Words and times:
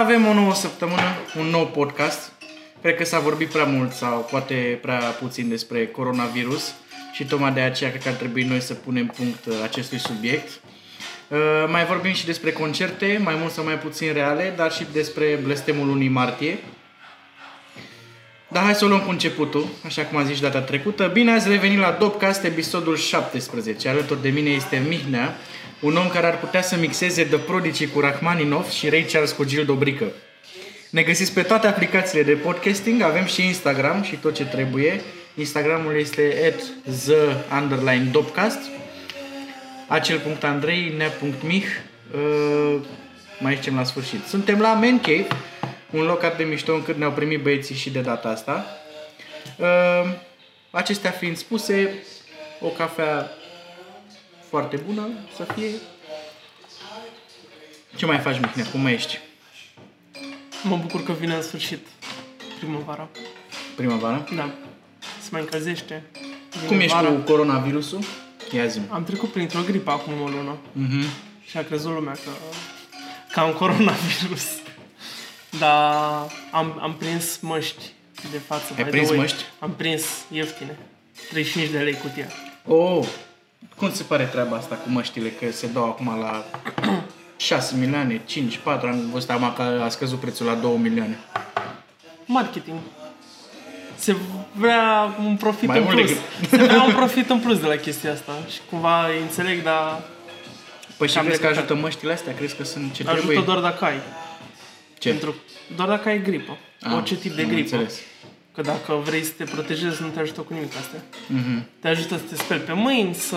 Avem 0.00 0.26
o 0.26 0.34
nouă 0.34 0.54
săptămână, 0.54 1.16
un 1.38 1.46
nou 1.46 1.66
podcast. 1.66 2.32
Cred 2.82 2.96
că 2.96 3.04
s-a 3.04 3.18
vorbit 3.18 3.48
prea 3.48 3.64
mult 3.64 3.92
sau 3.92 4.26
poate 4.30 4.78
prea 4.82 4.98
puțin 4.98 5.48
despre 5.48 5.86
coronavirus 5.86 6.74
și 7.12 7.24
tocmai 7.24 7.52
de 7.52 7.60
aceea 7.60 7.90
cred 7.90 8.02
că 8.02 8.08
ar 8.08 8.14
trebui 8.14 8.42
noi 8.44 8.60
să 8.60 8.74
punem 8.74 9.06
punct 9.06 9.46
uh, 9.46 9.54
acestui 9.62 9.98
subiect. 9.98 10.48
Uh, 11.28 11.38
Mai 11.68 11.84
vorbim 11.84 12.12
și 12.12 12.24
despre 12.24 12.52
concerte, 12.52 13.20
mai 13.24 13.34
mult 13.34 13.52
sau 13.52 13.64
mai 13.64 13.78
puțin 13.78 14.12
reale, 14.12 14.52
dar 14.56 14.72
și 14.72 14.86
despre 14.92 15.38
blestemul 15.42 15.86
lunii 15.86 16.08
martie. 16.08 16.58
Dar 18.48 18.62
hai 18.62 18.74
să 18.74 18.84
o 18.84 18.88
luăm 18.88 19.00
cu 19.00 19.10
începutul, 19.10 19.66
așa 19.86 20.02
cum 20.02 20.18
am 20.18 20.26
zis 20.26 20.36
și 20.36 20.42
data 20.42 20.60
trecută. 20.60 21.10
Bine 21.12 21.32
ați 21.32 21.48
revenit 21.48 21.78
la 21.78 21.96
Dopcast, 22.00 22.44
episodul 22.44 22.96
17. 22.96 23.88
Alături 23.88 24.22
de 24.22 24.28
mine 24.28 24.50
este 24.50 24.82
Mihnea, 24.88 25.36
un 25.82 25.96
om 25.96 26.08
care 26.08 26.26
ar 26.26 26.38
putea 26.38 26.62
să 26.62 26.76
mixeze 26.76 27.24
The 27.24 27.38
Prodigy 27.38 27.86
cu 27.86 28.00
Rachmaninov 28.00 28.70
și 28.70 28.88
Ray 28.88 29.02
Charles 29.02 29.32
cu 29.32 29.44
Gil 29.44 29.64
Dobrică. 29.64 30.12
Ne 30.90 31.02
găsiți 31.02 31.32
pe 31.32 31.42
toate 31.42 31.66
aplicațiile 31.66 32.22
de 32.22 32.32
podcasting, 32.32 33.02
avem 33.02 33.24
și 33.24 33.46
Instagram 33.46 34.02
și 34.02 34.16
tot 34.16 34.34
ce 34.34 34.44
trebuie. 34.44 35.00
Instagramul 35.34 35.96
este 35.98 36.52
at 36.52 36.62
the 37.06 37.60
underline 37.60 38.04
dopcast. 38.10 38.58
Acel.andrei, 39.88 40.94
nea.mih, 40.96 41.64
uh, 42.14 42.80
mai 43.40 43.54
zicem 43.54 43.76
la 43.76 43.84
sfârșit. 43.84 44.24
Suntem 44.26 44.60
la 44.60 44.72
Man 44.72 45.00
Cave, 45.00 45.26
un 45.90 46.02
loc 46.02 46.22
atât 46.22 46.38
de 46.38 46.44
mișto 46.44 46.74
încât 46.74 46.96
ne-au 46.96 47.12
primit 47.12 47.42
băieții 47.42 47.74
și 47.74 47.90
de 47.90 48.00
data 48.00 48.28
asta. 48.28 48.66
Uh, 49.56 50.14
acestea 50.70 51.10
fiind 51.10 51.36
spuse, 51.36 51.90
o 52.60 52.68
cafea 52.68 53.30
foarte 54.52 54.76
bună 54.76 55.08
să 55.36 55.46
fie. 55.54 55.68
Ce 57.96 58.06
mai 58.06 58.18
faci, 58.18 58.38
Mihnea? 58.40 58.64
Cum 58.70 58.80
mai 58.80 58.92
ești? 58.92 59.18
Mă 60.62 60.76
bucur 60.76 61.02
că 61.02 61.12
vine 61.12 61.34
în 61.34 61.42
sfârșit 61.42 61.86
primăvara. 62.58 63.08
Primăvară? 63.76 64.28
Da. 64.36 64.50
Se 65.22 65.28
mai 65.30 65.40
încălzește. 65.40 66.02
Vine 66.50 66.66
Cum 66.66 66.80
ești 66.80 66.92
vara. 66.92 67.08
cu 67.08 67.20
coronavirusul? 67.20 67.98
Ia 68.54 68.66
zi 68.66 68.80
Am 68.88 69.04
trecut 69.04 69.32
printr-o 69.32 69.60
gripă 69.66 69.90
acum 69.90 70.20
o 70.20 70.28
lună 70.28 70.56
Mhm. 70.72 71.04
și 71.46 71.56
a 71.56 71.64
crezut 71.64 71.92
lumea 71.92 72.12
că, 72.12 72.30
că 73.32 73.40
am 73.40 73.52
coronavirus. 73.52 74.44
Dar 75.58 75.92
am, 76.52 76.78
am 76.80 76.94
prins 76.98 77.38
măști 77.40 77.92
de 78.30 78.38
față. 78.38 78.64
Ai 78.68 78.74
by 78.76 78.82
the 78.82 78.90
prins 78.90 79.08
way. 79.08 79.18
măști? 79.18 79.42
Am 79.58 79.70
prins 79.74 80.04
ieftine. 80.32 80.78
35 81.30 81.68
de 81.72 81.78
lei 81.78 81.94
cutia. 81.94 82.28
Oh, 82.66 83.06
cum 83.76 83.90
ți 83.90 83.96
se 83.96 84.02
pare 84.02 84.24
treaba 84.24 84.56
asta 84.56 84.74
cu 84.74 84.88
măștile? 84.90 85.28
Că 85.28 85.52
se 85.52 85.66
dau 85.66 85.84
acum 85.84 86.18
la 86.20 86.44
6 87.36 87.76
milioane, 87.76 88.20
5, 88.24 88.56
4, 88.62 88.88
am 88.88 89.10
văzut 89.12 89.30
acum 89.30 89.52
că 89.56 89.62
a 89.84 89.88
scăzut 89.88 90.20
prețul 90.20 90.46
la 90.46 90.54
2 90.54 90.76
milioane. 90.76 91.18
Marketing. 92.26 92.76
Se 93.96 94.16
vrea 94.52 95.14
un 95.24 95.36
profit 95.36 95.68
Mai 95.68 95.78
în 95.78 95.84
mult 95.84 95.96
plus. 95.96 96.10
decât- 96.10 96.48
Se 96.50 96.56
vrea 96.64 96.82
un 96.82 96.92
profit 97.00 97.30
în 97.30 97.38
plus 97.40 97.58
de 97.58 97.66
la 97.66 97.76
chestia 97.76 98.12
asta. 98.12 98.32
Și 98.50 98.58
cumva 98.70 99.06
îi 99.06 99.20
înțeleg, 99.20 99.62
dar 99.62 100.02
Păi 100.96 101.08
și 101.08 101.14
Cam 101.14 101.24
crezi 101.24 101.40
că 101.40 101.46
de 101.46 101.52
ajută 101.58 101.74
măștile 101.74 102.12
astea? 102.12 102.34
Crezi 102.34 102.56
că 102.56 102.64
sunt 102.64 102.92
ce 102.92 103.02
ajută 103.02 103.16
trebuie? 103.20 103.40
doar 103.44 103.58
dacă 103.58 103.84
ai. 103.84 103.96
Ce? 104.98 105.08
Pentru, 105.08 105.34
doar 105.76 105.88
dacă 105.88 106.08
ai 106.08 106.22
gripă. 106.22 106.58
Ah, 106.82 106.92
Orice 106.94 107.16
tip 107.16 107.32
de 107.32 107.42
am 107.42 107.48
gripă. 107.48 107.74
înțeles. 107.76 108.00
Că 108.54 108.60
dacă 108.62 108.92
vrei 109.04 109.22
să 109.24 109.30
te 109.36 109.44
protejezi, 109.44 110.02
nu 110.02 110.08
te 110.08 110.20
ajută 110.20 110.40
cu 110.40 110.54
nimic 110.54 110.72
astea. 110.80 111.00
Mhm. 111.26 111.66
Te 111.80 111.88
ajută 111.88 112.16
să 112.16 112.22
te 112.34 112.42
speli 112.42 112.60
pe 112.60 112.72
mâini, 112.72 113.14
să... 113.14 113.36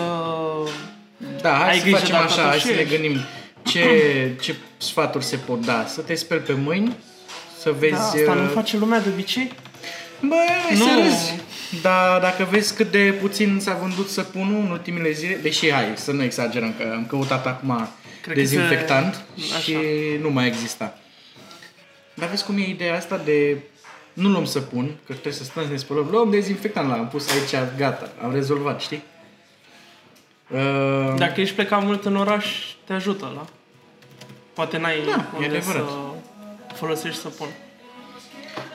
Da, 1.40 1.52
hai 1.52 1.68
Ai 1.70 1.76
să 1.76 1.82
grijă 1.82 1.98
facem 1.98 2.14
dacă 2.14 2.24
așa, 2.32 2.42
hai 2.42 2.58
să 2.60 2.66
ne 2.66 2.72
tușești. 2.72 2.96
gândim 2.96 3.20
ce, 3.62 3.82
ce 4.42 4.54
sfaturi 4.76 5.24
se 5.24 5.36
pot 5.36 5.64
da. 5.64 5.84
Să 5.88 6.00
te 6.00 6.14
speli 6.14 6.40
pe 6.40 6.52
mâini, 6.52 6.96
să 7.58 7.74
vezi... 7.78 7.92
Da, 7.92 7.98
asta 8.00 8.34
nu 8.34 8.44
uh, 8.44 8.50
face 8.54 8.76
lumea 8.76 9.00
de 9.00 9.08
obicei? 9.08 9.52
Bă, 10.20 10.34
hai 10.68 10.76
să 10.76 10.82
Nu. 10.84 11.02
râzi. 11.02 11.34
Dar 11.82 12.20
dacă 12.20 12.46
vezi 12.50 12.74
cât 12.74 12.90
de 12.90 13.14
puțin 13.20 13.58
s-a 13.60 13.74
vândut 13.74 14.08
săpunul 14.08 14.60
în 14.64 14.70
ultimele 14.70 15.12
zile, 15.12 15.38
deși 15.42 15.70
hai, 15.70 15.84
să 15.94 16.12
nu 16.12 16.22
exagerăm, 16.22 16.74
că 16.78 16.92
am 16.94 17.06
căutat 17.06 17.46
acum 17.46 17.88
Cred 18.22 18.34
că 18.34 18.40
dezinfectant 18.40 19.14
se- 19.14 19.42
și 19.62 19.74
așa. 19.74 19.80
nu 20.20 20.30
mai 20.30 20.46
exista. 20.46 20.98
Dar 22.14 22.28
vezi 22.28 22.44
cum 22.44 22.56
e 22.58 22.68
ideea 22.68 22.96
asta 22.96 23.20
de 23.24 23.56
nu 24.16 24.28
luăm 24.28 24.44
săpun, 24.44 24.84
că 24.84 25.12
trebuie 25.12 25.32
să 25.32 25.44
stăm 25.44 25.64
să 25.64 25.70
ne 25.70 25.76
spălăm, 25.76 26.08
luăm 26.10 26.30
dezinfectant, 26.30 26.88
l-am 26.88 27.08
pus 27.08 27.30
aici, 27.30 27.68
gata, 27.76 28.08
am 28.22 28.32
rezolvat, 28.32 28.80
știi? 28.80 29.02
Uh, 30.50 31.14
Dacă 31.16 31.40
ești 31.40 31.54
plecat 31.54 31.84
mult 31.84 32.04
în 32.04 32.16
oraș, 32.16 32.46
te 32.84 32.92
ajută 32.92 33.32
la. 33.34 33.44
Poate 34.52 34.78
n-ai 34.78 34.94
Da, 35.06 35.26
e 35.40 35.44
unde 35.44 35.60
să 35.60 35.68
adevărat. 35.70 35.90
folosești 36.74 37.20
săpun. 37.20 37.46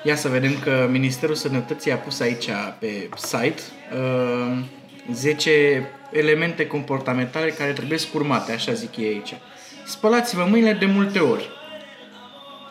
Ia 0.04 0.16
să 0.16 0.28
vedem 0.30 0.60
că 0.60 0.88
Ministerul 0.92 1.36
Sănătății 1.36 1.92
a 1.92 1.96
pus 1.96 2.20
aici 2.20 2.50
pe 2.80 3.10
site 3.16 3.62
uh, 3.96 4.58
10 5.14 5.90
elemente 6.12 6.68
comportamentale 6.68 7.50
care 7.50 7.72
trebuie 7.72 8.00
urmate, 8.14 8.52
așa 8.52 8.74
zic 8.74 8.98
ei 8.98 9.08
aici. 9.08 9.34
Spălați-vă 9.86 10.44
mâinile 10.50 10.74
de 10.74 10.86
multe 10.86 11.20
ori. 11.20 11.50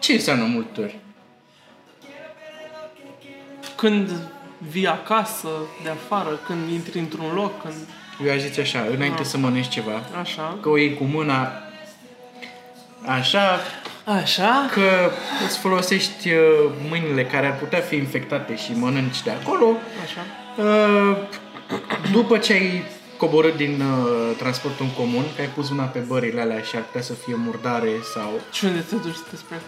Ce 0.01 0.13
înseamnă 0.13 0.45
multe 0.45 0.81
ori? 0.81 0.99
Când 3.81 4.11
vii 4.71 4.87
acasă, 4.87 5.49
de 5.83 5.89
afară, 5.91 6.41
când 6.47 6.71
intri 6.73 6.99
într-un 6.99 7.31
loc, 7.35 7.63
când... 7.63 7.75
Eu 8.27 8.33
aș 8.33 8.41
zice 8.41 8.61
așa, 8.61 8.87
înainte 8.95 9.23
să 9.25 9.39
mănânci 9.39 9.69
ceva, 9.69 10.03
Așa. 10.21 10.59
că 10.61 10.69
o 10.69 10.77
iei 10.77 10.95
cu 10.95 11.05
mâna 11.05 11.53
așa, 13.07 13.61
Așa? 14.05 14.69
că 14.73 15.11
îți 15.47 15.59
folosești 15.59 16.29
uh, 16.29 16.39
mâinile 16.89 17.25
care 17.25 17.47
ar 17.47 17.57
putea 17.59 17.81
fi 17.81 17.97
infectate 17.97 18.57
și 18.57 18.73
mănânci 18.75 19.23
de 19.23 19.31
acolo, 19.31 19.67
Așa. 20.05 20.21
Uh, 20.65 21.17
după 22.13 22.39
ce 22.39 22.53
ai 22.53 22.83
coborât 23.17 23.57
din 23.57 23.81
uh, 23.81 24.37
transportul 24.37 24.85
în 24.85 24.93
comun, 25.05 25.25
că 25.35 25.41
ai 25.41 25.49
pus 25.49 25.71
mâna 25.71 25.85
pe 25.85 25.99
bările 25.99 26.41
alea 26.41 26.61
și 26.61 26.77
ar 26.77 26.83
putea 26.83 27.03
să 27.03 27.13
fie 27.13 27.35
murdare 27.37 27.91
sau... 28.15 28.41
Și 28.53 28.65
unde 28.65 28.81
te 28.81 28.95
duci 28.95 29.15
să 29.15 29.23
te 29.31 29.37
speli? 29.37 29.61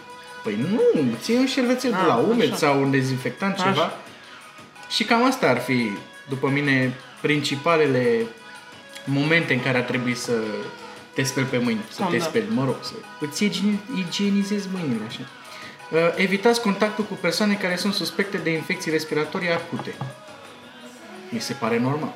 Păi 0.42 0.56
nu, 0.70 0.80
ții 1.20 1.36
un 1.36 1.46
șervețel 1.46 1.90
de 1.90 1.96
Ah, 2.00 2.06
la 2.06 2.14
umed 2.16 2.46
așa. 2.52 2.56
sau 2.56 2.80
un 2.82 2.90
dezinfectant, 2.90 3.58
Așa. 3.58 3.98
Ceva. 4.92 4.96
Și 4.96 5.04
cam 5.04 5.24
asta 5.24 5.48
ar 5.48 5.58
fi, 5.58 5.90
după 6.28 6.48
mine, 6.48 6.94
principalele 7.20 8.26
momente 9.04 9.52
în 9.52 9.62
care 9.62 9.78
ar 9.78 9.84
trebui 9.84 10.14
să 10.14 10.32
te 11.14 11.22
speli 11.22 11.46
pe 11.46 11.58
mâini, 11.58 11.80
să 11.88 12.00
Cam 12.00 12.10
te 12.10 12.16
da. 12.16 12.24
speli, 12.24 12.44
mă 12.48 12.64
rog, 12.64 12.76
să 12.80 12.92
îți 13.20 13.44
igieni- 13.44 13.80
igienizezi 14.08 14.68
mâinile 14.72 15.04
așa. 15.06 15.20
Uh, 15.90 15.98
evitați 16.16 16.60
contactul 16.60 17.04
cu 17.04 17.14
persoane 17.14 17.54
care 17.54 17.76
sunt 17.76 17.94
suspecte 17.94 18.36
de 18.36 18.50
infecții 18.50 18.90
respiratorii 18.90 19.50
acute. 19.50 19.94
Mi 21.28 21.40
se 21.40 21.52
pare 21.52 21.78
normal. 21.78 22.14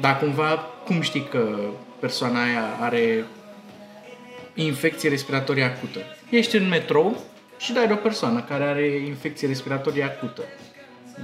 Dar 0.00 0.18
cumva, 0.18 0.48
cum 0.84 1.00
știi 1.00 1.28
că 1.30 1.58
persoana 2.00 2.42
aia 2.42 2.76
are 2.80 3.24
infecție 4.54 5.08
respiratorie 5.08 5.64
acută? 5.64 6.00
Ești 6.30 6.56
în 6.56 6.68
metrou 6.68 7.24
și 7.58 7.72
dai 7.72 7.86
de 7.86 7.92
o 7.92 7.96
persoană 7.96 8.40
care 8.40 8.64
are 8.64 8.86
infecție 8.86 9.48
respiratorie 9.48 10.02
acută. 10.04 10.42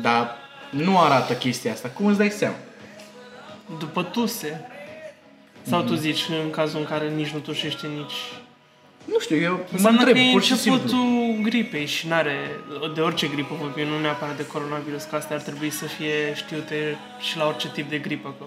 Dar 0.01 0.37
nu 0.77 0.99
arată 1.01 1.33
chestia 1.33 1.73
asta. 1.73 1.89
Cum 1.89 2.07
îți 2.07 2.19
dai 2.19 2.31
seama? 2.31 2.55
După 3.79 4.03
tuse. 4.03 4.69
Sau 5.63 5.79
Mhm. 5.79 5.89
tu 5.89 5.95
zici 5.95 6.25
în 6.45 6.51
cazul 6.51 6.79
în 6.79 6.85
care 6.87 7.09
nici 7.09 7.29
nu 7.29 7.39
tușește, 7.39 7.87
nici... 7.87 8.13
Nu 9.05 9.19
știu, 9.19 9.37
eu 9.37 9.53
mă 9.53 9.59
Înseamnă 9.73 9.99
întreb, 9.99 10.17
că 10.17 10.23
e 10.23 10.31
pur 10.33 10.43
și 10.43 10.57
simplu. 10.57 10.81
începutul 10.83 11.39
gripei 11.43 11.87
și 11.87 12.07
n-are, 12.09 12.37
de 12.95 13.01
orice 13.01 13.27
gripă 13.27 13.55
vorbim, 13.61 13.87
nu 13.87 14.01
neapărat 14.01 14.37
de 14.37 14.47
coronavirus, 14.47 15.03
că 15.05 15.17
astea 15.17 15.37
ar 15.37 15.43
trebui 15.43 15.71
să 15.71 15.85
fie 15.85 16.35
știute 16.35 16.99
și 17.21 17.37
la 17.37 17.47
orice 17.47 17.69
tip 17.71 17.91
de 17.91 17.99
gripă, 17.99 18.35
că 18.39 18.45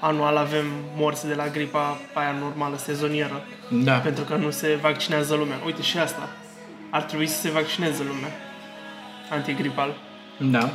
anual 0.00 0.36
avem 0.36 0.64
morți 0.96 1.26
de 1.26 1.34
la 1.34 1.48
gripa 1.48 1.98
aia 2.14 2.32
normală, 2.40 2.76
sezonieră, 2.76 3.44
Da. 3.70 3.92
pentru 3.92 4.24
că 4.24 4.34
nu 4.34 4.50
se 4.50 4.78
vaccinează 4.80 5.34
lumea. 5.34 5.56
Uite 5.64 5.82
și 5.82 5.98
asta. 5.98 6.28
Ar 6.90 7.02
trebui 7.02 7.26
să 7.26 7.40
se 7.40 7.50
vaccineze 7.50 8.02
lumea. 8.02 8.30
Antigripal. 9.30 9.94
Da. 10.38 10.70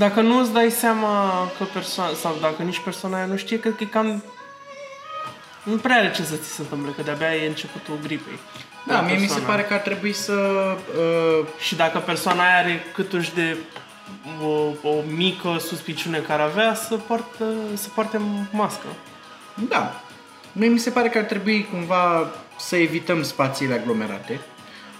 Dacă 0.00 0.20
nu 0.20 0.38
îți 0.40 0.52
dai 0.52 0.70
seama 0.70 1.12
că 1.58 1.64
persoana, 1.64 2.12
sau 2.14 2.36
dacă 2.40 2.62
nici 2.62 2.80
persoana 2.84 3.16
aia 3.16 3.26
nu 3.26 3.36
știe, 3.36 3.60
cred 3.60 3.74
că 3.76 3.82
e 3.82 3.86
cam... 3.86 4.22
Nu 5.62 5.76
prea 5.76 5.96
are 5.96 6.10
ce 6.10 6.22
să 6.22 6.34
ți 6.36 6.48
se 6.48 6.60
întâmple, 6.60 6.90
că 6.96 7.02
de-abia 7.02 7.34
e 7.34 7.46
începutul 7.48 7.98
gripei. 8.02 8.38
Da, 8.86 8.94
La 8.94 9.00
mie 9.00 9.12
mi 9.14 9.20
se 9.20 9.26
persoana. 9.26 9.46
pare 9.48 9.62
că 9.62 9.74
ar 9.74 9.80
trebui 9.80 10.12
să... 10.12 10.32
Uh, 10.98 11.46
Și 11.58 11.74
dacă 11.76 11.98
persoana 11.98 12.42
aia 12.44 12.56
are 12.56 12.82
câtuși 12.94 13.34
de 13.34 13.56
o, 14.44 14.48
o 14.88 14.94
mică 15.16 15.56
suspiciune 15.68 16.18
care 16.18 16.42
avea, 16.42 16.74
să 16.74 16.94
poartă, 16.94 17.44
să 17.74 17.88
poarte 17.94 18.20
mască. 18.52 18.86
da. 19.68 20.00
Mie 20.52 20.68
mi 20.68 20.78
se 20.78 20.90
pare 20.90 21.08
că 21.08 21.18
ar 21.18 21.24
trebui 21.24 21.68
cumva 21.72 22.30
să 22.58 22.76
evităm 22.76 23.22
spațiile 23.22 23.74
aglomerate, 23.74 24.40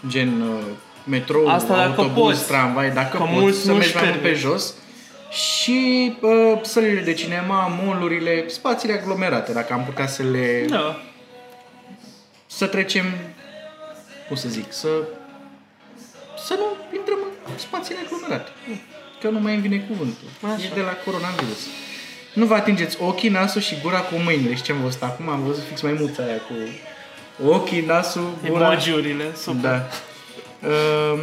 gen 0.09 0.41
uh, 0.41 0.59
metrou, 1.05 1.49
Asta 1.49 1.77
dacă 1.77 1.89
autobuz, 2.01 2.37
poți. 2.37 2.47
tramvai, 2.47 2.91
dacă 2.91 3.17
Că 3.17 3.23
poți, 3.23 3.33
mulți 3.33 3.59
să 3.61 3.73
nu-și 3.73 3.79
mergi 3.79 3.95
mai 3.95 4.05
mult 4.05 4.15
pe 4.17 4.21
permit. 4.23 4.41
jos. 4.41 4.75
Și 5.31 6.13
uh, 6.21 6.59
sălile 6.63 7.01
de 7.01 7.13
cinema, 7.13 7.67
mall-urile, 7.67 8.49
spațiile 8.49 8.95
aglomerate, 8.95 9.53
dacă 9.53 9.73
am 9.73 9.85
putea 9.85 10.07
să 10.07 10.23
le... 10.23 10.67
Da. 10.69 11.03
Să 12.47 12.67
trecem, 12.67 13.05
cum 14.29 14.37
să 14.37 14.49
zic, 14.49 14.73
să 14.73 14.89
să 16.47 16.55
nu 16.59 16.97
intrăm 16.99 17.19
în 17.53 17.59
spații 17.59 17.95
aglomerate. 18.05 18.51
Că 19.21 19.29
nu 19.29 19.41
mai 19.41 19.53
îmi 19.53 19.63
vine 19.63 19.79
cuvântul. 19.89 20.29
Așa. 20.43 20.65
E 20.65 20.75
de 20.75 20.81
la 20.81 20.97
coronavirus. 21.05 21.67
Nu 22.35 22.47
vă 22.47 22.55
atingeți 22.55 23.03
ochii, 23.03 23.29
nasul 23.29 23.61
și 23.61 23.81
gura 23.83 24.01
cu 24.01 24.15
mâinile. 24.15 24.55
Și 24.55 24.63
ce 24.63 24.73
am 24.73 24.81
văzut 24.81 25.03
acum? 25.03 25.29
Am 25.29 25.43
văzut 25.43 25.63
fix 25.69 25.81
mai 25.81 25.93
mulța 25.93 26.23
aia 26.23 26.37
cu 26.37 26.55
ochii, 27.49 27.81
nasul, 27.81 28.35
gura. 28.49 28.67
Emoji-urile, 28.67 29.25
super. 29.37 29.61
Da. 29.61 29.87
Um, 30.69 31.21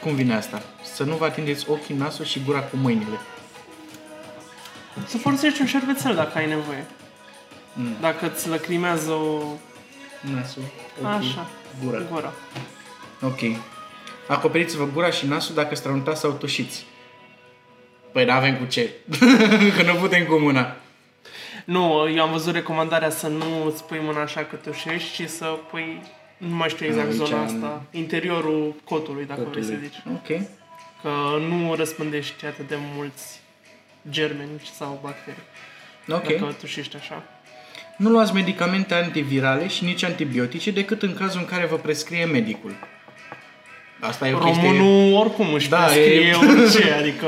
cum 0.00 0.14
vine 0.14 0.34
asta? 0.34 0.62
Să 0.94 1.04
nu 1.04 1.16
vă 1.16 1.24
atingeți 1.24 1.70
ochii, 1.70 1.94
nasul 1.94 2.24
și 2.24 2.42
gura 2.44 2.60
cu 2.60 2.76
mâinile. 2.76 3.18
Să 5.06 5.18
folosești 5.18 5.60
un 5.60 5.66
șervețel 5.66 6.14
dacă 6.14 6.38
ai 6.38 6.46
nevoie. 6.46 6.86
Mm. 7.72 7.96
Dacă 8.00 8.30
îți 8.32 8.48
lăcrimează 8.48 9.10
o... 9.10 9.42
Nasul, 10.20 10.62
ochii, 11.02 11.28
Așa. 11.28 11.50
gura. 11.84 12.02
Gura. 12.10 12.32
Ok. 13.20 13.40
Acoperiți-vă 14.28 14.88
gura 14.92 15.10
și 15.10 15.26
nasul 15.26 15.54
dacă 15.54 15.74
strănutați 15.74 16.20
sau 16.20 16.32
tușiți. 16.32 16.86
Păi 18.12 18.24
n-avem 18.24 18.56
cu 18.56 18.64
ce. 18.64 18.90
Că 19.76 19.82
nu 19.82 19.94
putem 19.94 20.24
cu 20.24 20.34
mâna. 20.34 20.76
Nu, 21.64 22.08
eu 22.14 22.22
am 22.22 22.30
văzut 22.30 22.54
recomandarea 22.54 23.10
să 23.10 23.28
nu 23.28 23.64
îți 23.66 23.84
pui 23.84 24.00
mâna 24.02 24.20
așa 24.20 24.40
că 24.40 24.56
tușești, 24.56 25.22
ci 25.22 25.28
să 25.28 25.46
pui, 25.70 26.02
nu 26.48 26.56
mai 26.56 26.68
știu 26.68 26.86
exact 26.86 27.06
Aici, 27.06 27.16
zona 27.16 27.38
în- 27.40 27.44
asta, 27.44 27.82
interiorul 27.90 28.74
cotului, 28.84 29.24
dacă 29.26 29.46
vrei 29.50 29.62
să 29.64 29.72
zici. 29.82 30.02
Ok. 30.14 30.26
Că 31.02 31.10
nu 31.48 31.74
răspândești 31.74 32.46
atât 32.46 32.68
de 32.68 32.76
mulți 32.94 33.40
germeni 34.10 34.50
sau 34.78 34.98
bacterii. 35.02 35.42
Ok. 36.08 36.38
Dacă 36.40 36.54
tușești 36.60 36.96
așa. 36.96 37.22
Nu 37.96 38.10
luați 38.10 38.34
medicamente 38.34 38.94
antivirale 38.94 39.68
și 39.68 39.84
nici 39.84 40.02
antibiotice 40.02 40.70
decât 40.70 41.02
în 41.02 41.14
cazul 41.14 41.40
în 41.40 41.46
care 41.46 41.66
vă 41.66 41.76
prescrie 41.76 42.24
medicul. 42.24 42.74
Asta 44.00 44.28
e 44.28 44.32
o 44.32 44.38
chestie... 44.38 44.62
Românul 44.68 45.14
oricum 45.20 45.52
își 45.54 45.68
Da, 45.68 45.78
prescrie 45.84 46.20
e- 46.20 46.34
orice, 46.60 46.90
adică 46.92 47.26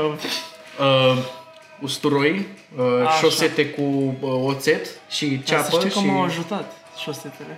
Uh, 0.79 1.17
usturoi, 1.81 2.45
uh, 2.77 2.83
Așa. 3.05 3.15
șosete 3.17 3.65
cu 3.69 3.81
uh, 3.81 4.29
oțet 4.45 4.87
și 5.09 5.25
Dar 5.27 5.37
să 5.39 5.53
ceapă 5.53 5.77
știi 5.77 5.89
și... 5.89 5.95
că 5.95 6.11
m-au 6.11 6.23
ajutat 6.23 6.71
șosetele. 7.01 7.57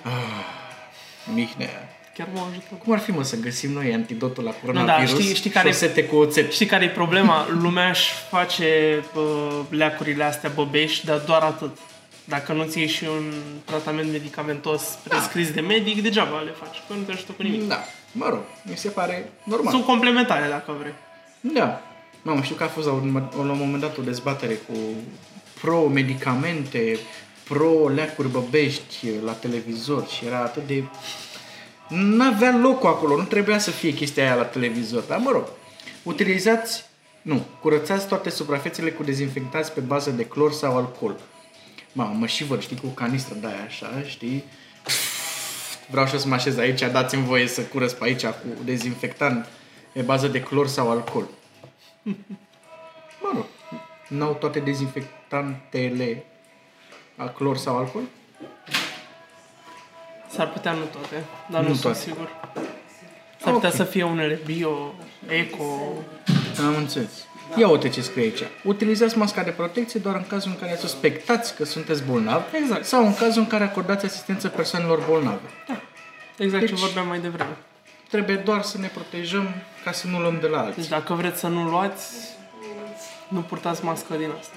Mihnea. 1.34 1.90
Chiar 2.18 2.28
m-au 2.34 2.48
ajutat. 2.50 2.80
Cum 2.84 2.94
ar 2.94 3.00
fi, 3.00 3.12
mă, 3.12 3.24
să 3.24 3.36
găsim 3.40 3.72
noi 3.72 3.94
antidotul 3.94 4.44
la 4.44 4.52
coronavirus? 4.52 5.12
da, 5.12 5.18
știi- 5.20 5.36
știi 5.36 5.50
care- 5.50 5.68
Șosete 5.72 6.04
cu 6.04 6.16
oțet. 6.16 6.52
Știi 6.54 6.66
care 6.66 6.86
e 6.86 6.90
problema? 6.90 7.48
Lumea 7.62 7.90
își 7.90 8.12
face 8.30 9.04
uh, 9.16 9.60
leacurile 9.70 10.24
astea 10.24 10.52
băbești, 10.56 11.06
dar 11.06 11.18
doar 11.18 11.42
atât. 11.42 11.78
Dacă 12.26 12.54
nu 12.54 12.64
ți 12.64 12.80
ieși 12.80 12.96
și 12.96 13.04
un 13.04 13.34
tratament 13.66 14.12
medicamentos 14.12 14.98
prescris 15.04 15.52
de 15.52 15.62
medic, 15.62 16.02
degeaba 16.02 16.40
le 16.40 16.52
faci, 16.60 16.78
că 16.88 16.94
nu 16.94 17.02
te 17.02 17.12
ajută 17.12 17.32
cu 17.32 17.42
nimic. 17.44 17.68
Da, 17.68 17.84
mă 18.12 18.26
rog, 18.30 18.42
mi 18.64 18.78
se 18.78 18.90
pare 18.90 19.30
normal. 19.44 19.74
Sunt 19.74 19.86
complementare, 19.86 20.48
dacă 20.50 20.76
vrei. 20.80 20.94
Da. 21.40 21.82
Mamă, 22.22 22.42
știu 22.42 22.56
că 22.56 22.64
a 22.64 22.68
fost 22.68 22.88
la 22.88 22.94
un, 22.94 23.14
la 23.36 23.42
un 23.52 23.58
moment 23.58 23.82
dat 23.82 23.98
o 23.98 24.02
dezbatere 24.02 24.54
cu 24.54 24.74
pro-medicamente, 25.62 26.98
pro-leacuri 27.48 28.28
băbești 28.28 29.10
la 29.24 29.32
televizor 29.32 30.08
și 30.08 30.26
era 30.26 30.38
atât 30.38 30.68
de... 30.68 30.84
N-avea 31.90 32.58
locul 32.58 32.90
acolo, 32.90 33.16
nu 33.16 33.24
trebuia 33.24 33.60
să 33.60 33.72
fie 33.72 33.94
chestia 33.94 34.24
aia 34.24 34.36
la 34.36 34.46
televizor, 34.46 35.04
dar 35.04 35.18
mă 35.18 35.32
rog. 35.32 35.48
Utilizați, 36.04 36.86
nu, 37.22 37.46
curățați 37.62 38.08
toate 38.08 38.30
suprafețele 38.30 38.92
cu 38.92 39.04
dezinfectați 39.04 39.72
pe 39.72 39.80
bază 39.80 40.10
de 40.10 40.26
clor 40.26 40.52
sau 40.52 40.78
alcool. 40.78 41.20
Mamă, 41.92 42.16
mă 42.20 42.26
și 42.26 42.44
văd, 42.44 42.62
știi, 42.62 42.78
cu 42.78 42.86
o 42.86 42.90
canistră 42.90 43.36
de 43.42 43.48
aia 43.48 43.64
așa, 43.66 44.04
știi? 44.06 44.44
Vreau 45.90 46.06
și 46.06 46.14
eu 46.14 46.20
să 46.20 46.28
mă 46.28 46.34
așez 46.34 46.58
aici, 46.58 46.80
dați-mi 46.80 47.24
voie 47.24 47.48
să 47.48 47.62
curăț 47.62 47.92
pe 47.92 48.04
aici 48.04 48.26
cu 48.26 48.48
dezinfectant 48.64 49.48
pe 49.94 50.02
bază 50.02 50.28
de 50.28 50.42
clor 50.42 50.68
sau 50.68 50.90
alcool. 50.90 51.28
Mă 53.22 53.32
rog, 53.34 53.46
n-au 54.08 54.34
toate 54.34 54.60
dezinfectantele 54.60 56.26
a 57.16 57.28
clor 57.28 57.58
sau 57.58 57.78
alcool? 57.78 58.04
S-ar 60.30 60.50
putea 60.50 60.72
nu 60.72 60.84
toate, 60.92 61.24
dar 61.52 61.62
nu, 61.62 61.68
Nu 61.68 61.74
sunt 61.74 61.82
toate. 61.82 62.00
sigur. 62.00 62.30
S-ar 63.42 63.54
putea 63.54 63.70
Ok. 63.70 63.76
să 63.76 63.84
fie 63.84 64.04
unele 64.04 64.40
bio, 64.46 64.94
eco... 65.28 65.64
Am 66.66 66.76
înțeles. 66.76 67.26
Ia 67.58 67.68
uite 67.68 67.90
ce 67.90 68.02
scrie 68.02 68.24
aici. 68.24 68.40
Utilizați 68.64 69.18
masca 69.18 69.44
de 69.44 69.50
protecție 69.52 70.00
doar 70.00 70.16
în 70.16 70.26
cazul 70.28 70.52
în 70.52 70.60
care 70.68 70.76
suspectați 70.80 71.56
că 71.56 71.66
sunteți 71.66 72.04
bolnav 72.04 72.44
Exact. 72.62 72.86
sau 72.86 73.06
în 73.06 73.16
cazul 73.16 73.42
în 73.42 73.48
care 73.48 73.64
acordați 73.64 74.06
asistență 74.06 74.48
persoanelor 74.48 75.04
bolnave. 75.08 75.40
Exact 76.38 76.60
Deci- 76.66 76.70
ce 76.70 76.86
vorbeam 76.86 77.08
mai 77.08 77.20
devreme. 77.20 77.58
Trebuie 78.10 78.36
doar 78.36 78.62
să 78.62 78.78
ne 78.78 78.88
protejăm 78.88 79.48
ca 79.84 79.92
să 79.92 80.08
nu 80.08 80.20
luăm 80.20 80.38
de 80.40 80.48
la 80.48 80.60
alții. 80.60 80.82
Deci 80.82 80.90
dacă 80.90 81.14
vreți 81.14 81.40
să 81.40 81.48
nu 81.48 81.70
luați, 81.70 82.14
nu 83.28 83.40
purtați 83.42 83.84
mască 83.86 84.16
din 84.16 84.30
asta. 84.40 84.56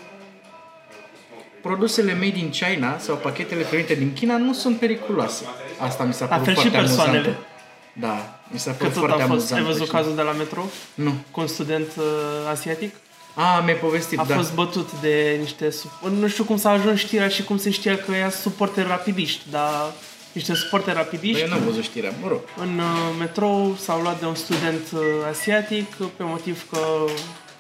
Produsele 1.63 2.13
made 2.13 2.39
in 2.39 2.51
China 2.51 2.99
sau 2.99 3.17
pachetele 3.17 3.63
primite 3.63 3.95
din 3.95 4.13
China 4.13 4.37
nu 4.37 4.53
sunt 4.53 4.79
periculoase. 4.79 5.45
Asta 5.79 6.05
mi 6.05 6.13
s-a 6.13 6.27
La 6.31 6.37
părut 6.37 6.45
fel 6.45 6.55
și 6.55 6.61
foarte 6.61 6.79
persoanele. 6.79 7.17
amuzantă. 7.19 7.47
Da, 7.93 8.41
mi 8.49 8.59
s-a 8.59 8.71
Că 8.71 8.77
părut 8.77 8.93
tot 8.93 9.03
foarte 9.03 9.23
a 9.23 9.27
fost, 9.27 9.53
amuzant. 9.53 9.61
ai 9.67 9.73
văzut 9.73 9.89
cazul 9.89 10.15
de 10.15 10.23
la 10.23 10.33
metro? 10.33 10.65
Nu. 10.95 11.13
Cu 11.31 11.41
un 11.41 11.47
student 11.47 11.89
uh, 11.97 12.05
asiatic? 12.51 12.95
A, 13.35 13.61
mi-ai 13.65 13.77
povestit, 13.77 14.19
A 14.19 14.25
da. 14.29 14.35
fost 14.35 14.55
bătut 14.55 14.89
de 15.01 15.37
niște... 15.41 15.69
Sup- 15.69 16.11
nu 16.21 16.29
știu 16.29 16.45
cum 16.45 16.57
s-a 16.57 16.71
ajuns 16.71 16.99
știrea 16.99 17.29
și 17.29 17.45
cum 17.45 17.59
se 17.59 17.71
știa 17.71 17.97
că 17.99 18.13
ea 18.13 18.31
suporteri 18.31 18.89
rapidiști, 18.89 19.43
dar 19.51 19.91
niște 20.33 20.55
suporteri 20.55 20.95
Băi, 20.97 21.05
rapidiști 21.05 21.43
eu 21.43 21.49
n-am 21.49 21.63
văzut 21.65 21.83
știrea, 21.83 22.13
mă 22.23 22.29
rog. 22.29 22.41
în 22.57 22.79
uh, 22.79 23.15
metrou 23.19 23.77
s-au 23.81 24.01
luat 24.01 24.21
de 24.21 24.27
un 24.27 24.35
student 24.35 24.87
uh, 24.95 25.01
asiatic 25.31 25.95
pe 25.95 26.23
motiv 26.25 26.65
că 26.71 26.79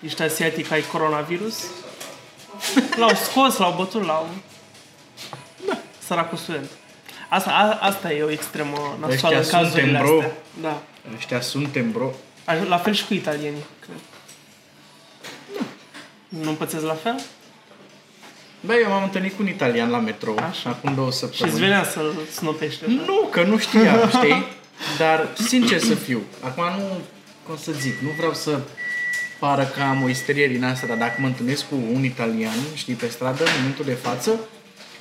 ești 0.04 0.22
asiatic, 0.22 0.70
ai 0.70 0.82
coronavirus. 0.92 1.64
L-au 2.96 3.14
scos, 3.14 3.56
l-au 3.56 3.74
bătut, 3.76 4.04
l-au... 4.06 4.28
Da. 5.66 5.78
Săracul 6.06 6.38
student. 6.38 6.70
Asta, 7.28 7.50
a, 7.50 7.86
asta 7.86 8.12
e 8.12 8.22
o 8.22 8.30
extremă 8.30 8.96
nasoală 9.00 9.34
în 9.36 9.40
Ăștia 9.42 9.58
cazurile 9.58 9.98
suntem, 9.98 10.02
bro. 10.06 10.16
astea. 10.18 10.32
Da. 10.62 10.82
Ăștia 11.16 11.40
suntem, 11.40 11.90
bro. 11.92 12.10
Aj- 12.46 12.68
La 12.68 12.78
fel 12.78 12.92
și 12.92 13.04
cu 13.06 13.14
italienii, 13.14 13.64
cred. 13.80 13.96
Nu 16.28 16.48
împățeți 16.48 16.84
la 16.84 16.94
fel? 16.94 17.20
Bă, 18.60 18.74
eu 18.74 18.88
m-am 18.88 19.02
întâlnit 19.02 19.36
cu 19.36 19.42
un 19.42 19.48
italian 19.48 19.90
la 19.90 19.98
metrou 19.98 20.38
Așa. 20.50 20.68
acum 20.70 20.94
două 20.94 21.10
Și 21.10 21.24
îți 21.24 21.36
săptămâni. 21.36 21.58
venea 21.60 21.84
să-l 21.84 22.14
snopești 22.32 22.84
așa. 22.84 22.92
Nu, 23.06 23.28
că 23.30 23.42
nu 23.42 23.58
știam, 23.58 24.08
știi? 24.08 24.46
Dar, 24.98 25.28
sincer 25.46 25.78
să 25.80 25.94
fiu, 25.94 26.22
acum 26.40 26.64
nu, 26.64 27.00
cum 27.46 27.56
să 27.56 27.72
zic, 27.72 27.98
nu 28.00 28.08
vreau 28.16 28.34
să 28.34 28.60
pară 29.38 29.64
că 29.74 29.80
am 29.82 30.02
o 30.02 30.08
isterie 30.08 30.48
din 30.48 30.64
asta, 30.64 30.86
dar 30.86 30.96
dacă 30.96 31.16
mă 31.20 31.26
întâlnesc 31.26 31.68
cu 31.68 31.74
un 31.92 32.04
italian, 32.04 32.58
știi, 32.74 32.94
pe 32.94 33.08
stradă, 33.08 33.44
în 33.44 33.50
momentul 33.56 33.84
de 33.84 33.92
față, 33.92 34.30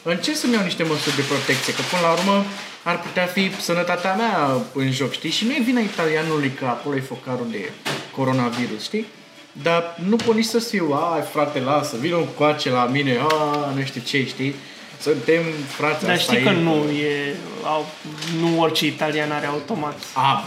încerc 0.04 0.38
să-mi 0.38 0.54
iau 0.54 0.64
niște 0.64 0.84
măsuri 0.84 1.16
de 1.16 1.22
protecție, 1.22 1.74
că 1.74 1.82
până 1.90 2.02
la 2.02 2.12
urmă 2.12 2.46
ar 2.84 3.00
putea 3.00 3.26
fi 3.26 3.52
sănătatea 3.60 4.14
mea 4.14 4.62
în 4.74 4.92
joc, 4.92 5.12
știi? 5.12 5.30
Și 5.30 5.46
nu 5.46 5.52
e 5.52 5.62
vina 5.64 5.80
italianului 5.80 6.52
că 6.60 6.66
acolo 6.66 6.96
e 6.96 7.00
focarul 7.00 7.48
de 7.52 7.72
coronavirus, 8.12 8.84
știi? 8.84 9.06
Dar 9.52 9.98
nu 10.04 10.16
pot 10.16 10.36
nici 10.36 10.46
să 10.46 10.60
fiu, 10.60 10.92
ai 11.14 11.22
frate, 11.22 11.60
lasă, 11.60 11.98
vină 12.00 12.16
cu 12.16 12.32
coace 12.38 12.70
la 12.70 12.86
mine, 12.86 13.18
a, 13.30 13.72
nu 13.76 13.84
știu 13.84 14.02
ce, 14.06 14.26
știi? 14.26 14.56
Suntem 15.02 15.42
frați, 15.68 16.06
Dar 16.06 16.16
asta 16.16 16.34
știi 16.34 16.44
că 16.46 16.50
e. 16.50 16.62
nu 16.62 16.76
e... 16.76 17.36
Au, 17.64 17.86
nu 18.40 18.60
orice 18.60 18.86
italian 18.86 19.32
are 19.32 19.46
automat. 19.46 19.98
A, 20.14 20.44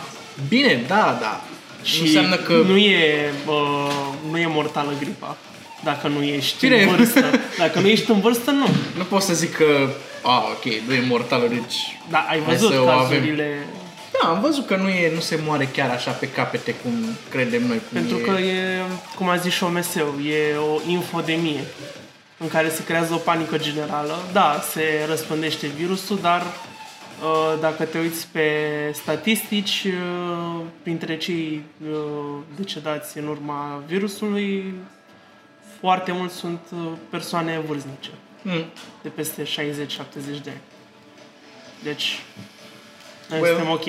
bine, 0.49 0.85
da, 0.87 1.19
da. 1.21 1.45
Și 1.83 1.93
Și 1.95 2.01
nu 2.01 2.07
înseamnă 2.07 2.37
că... 2.37 2.53
nu 2.53 2.77
e, 2.77 3.33
uh, 3.47 4.31
nu 4.31 4.39
e 4.39 4.47
mortală 4.47 4.93
gripa. 4.99 5.37
Dacă 5.85 6.09
nu 6.09 6.23
ești 6.23 6.67
Bine. 6.69 6.83
în 6.83 6.97
vârstă. 6.97 7.25
Dacă 7.59 7.81
nu 7.81 7.89
ești 7.89 8.11
în 8.11 8.21
vârstă, 8.21 8.51
nu. 8.51 8.67
Nu 8.97 9.05
pot 9.05 9.23
să 9.23 9.35
zic 9.35 9.57
că... 9.57 9.89
A, 10.23 10.37
ok, 10.39 10.65
nu 10.87 10.95
e 10.95 11.05
mortală, 11.09 11.47
deci... 11.49 11.99
Da, 12.11 12.19
ai 12.19 12.43
Hai 12.45 12.55
văzut 12.55 12.73
să 12.73 12.81
o 12.81 12.89
avem. 12.89 13.09
cazurile... 13.09 13.67
Da, 14.13 14.29
am 14.29 14.41
văzut 14.41 14.67
că 14.67 14.77
nu, 14.77 14.89
e, 14.89 15.13
nu 15.15 15.21
se 15.21 15.41
moare 15.47 15.69
chiar 15.73 15.91
așa 15.91 16.11
pe 16.11 16.29
capete 16.29 16.75
cum 16.83 16.93
credem 17.31 17.67
noi. 17.67 17.77
Cum 17.77 18.01
Pentru 18.01 18.17
e... 18.17 18.21
că 18.21 18.41
e, 18.41 18.81
cum 19.17 19.29
a 19.29 19.37
zis 19.37 19.53
și 19.53 19.63
OMS-ul, 19.63 20.15
e 20.27 20.57
o 20.57 20.91
infodemie 20.91 21.65
în 22.39 22.49
care 22.49 22.69
se 22.69 22.85
creează 22.85 23.15
o 23.15 23.17
panică 23.17 23.59
generală. 23.59 24.19
Da, 24.33 24.65
se 24.73 24.83
răspândește 25.09 25.67
virusul, 25.77 26.19
dar 26.23 26.41
uh, 26.41 26.70
dacă 27.61 27.85
te 27.85 27.99
uiți 27.99 28.29
pe 28.33 28.51
statistici, 28.93 29.87
uh, 29.87 30.61
printre 30.83 31.17
cei 31.17 31.63
uh, 31.91 31.99
decedați 32.57 33.19
în 33.19 33.27
urma 33.27 33.83
virusului, 33.87 34.75
foarte 35.81 36.13
mulți 36.13 36.35
sunt 36.35 36.61
uh, 36.73 36.79
persoane 37.11 37.61
vârstnice, 37.67 38.11
Mm. 38.43 38.65
de 39.03 39.09
peste 39.09 39.43
60-70 39.43 39.47
de 40.43 40.51
ani. 40.51 40.61
Deci, 41.83 42.23
noi 43.29 43.41
Well. 43.41 43.55
suntem 43.55 43.73
ok. 43.73 43.85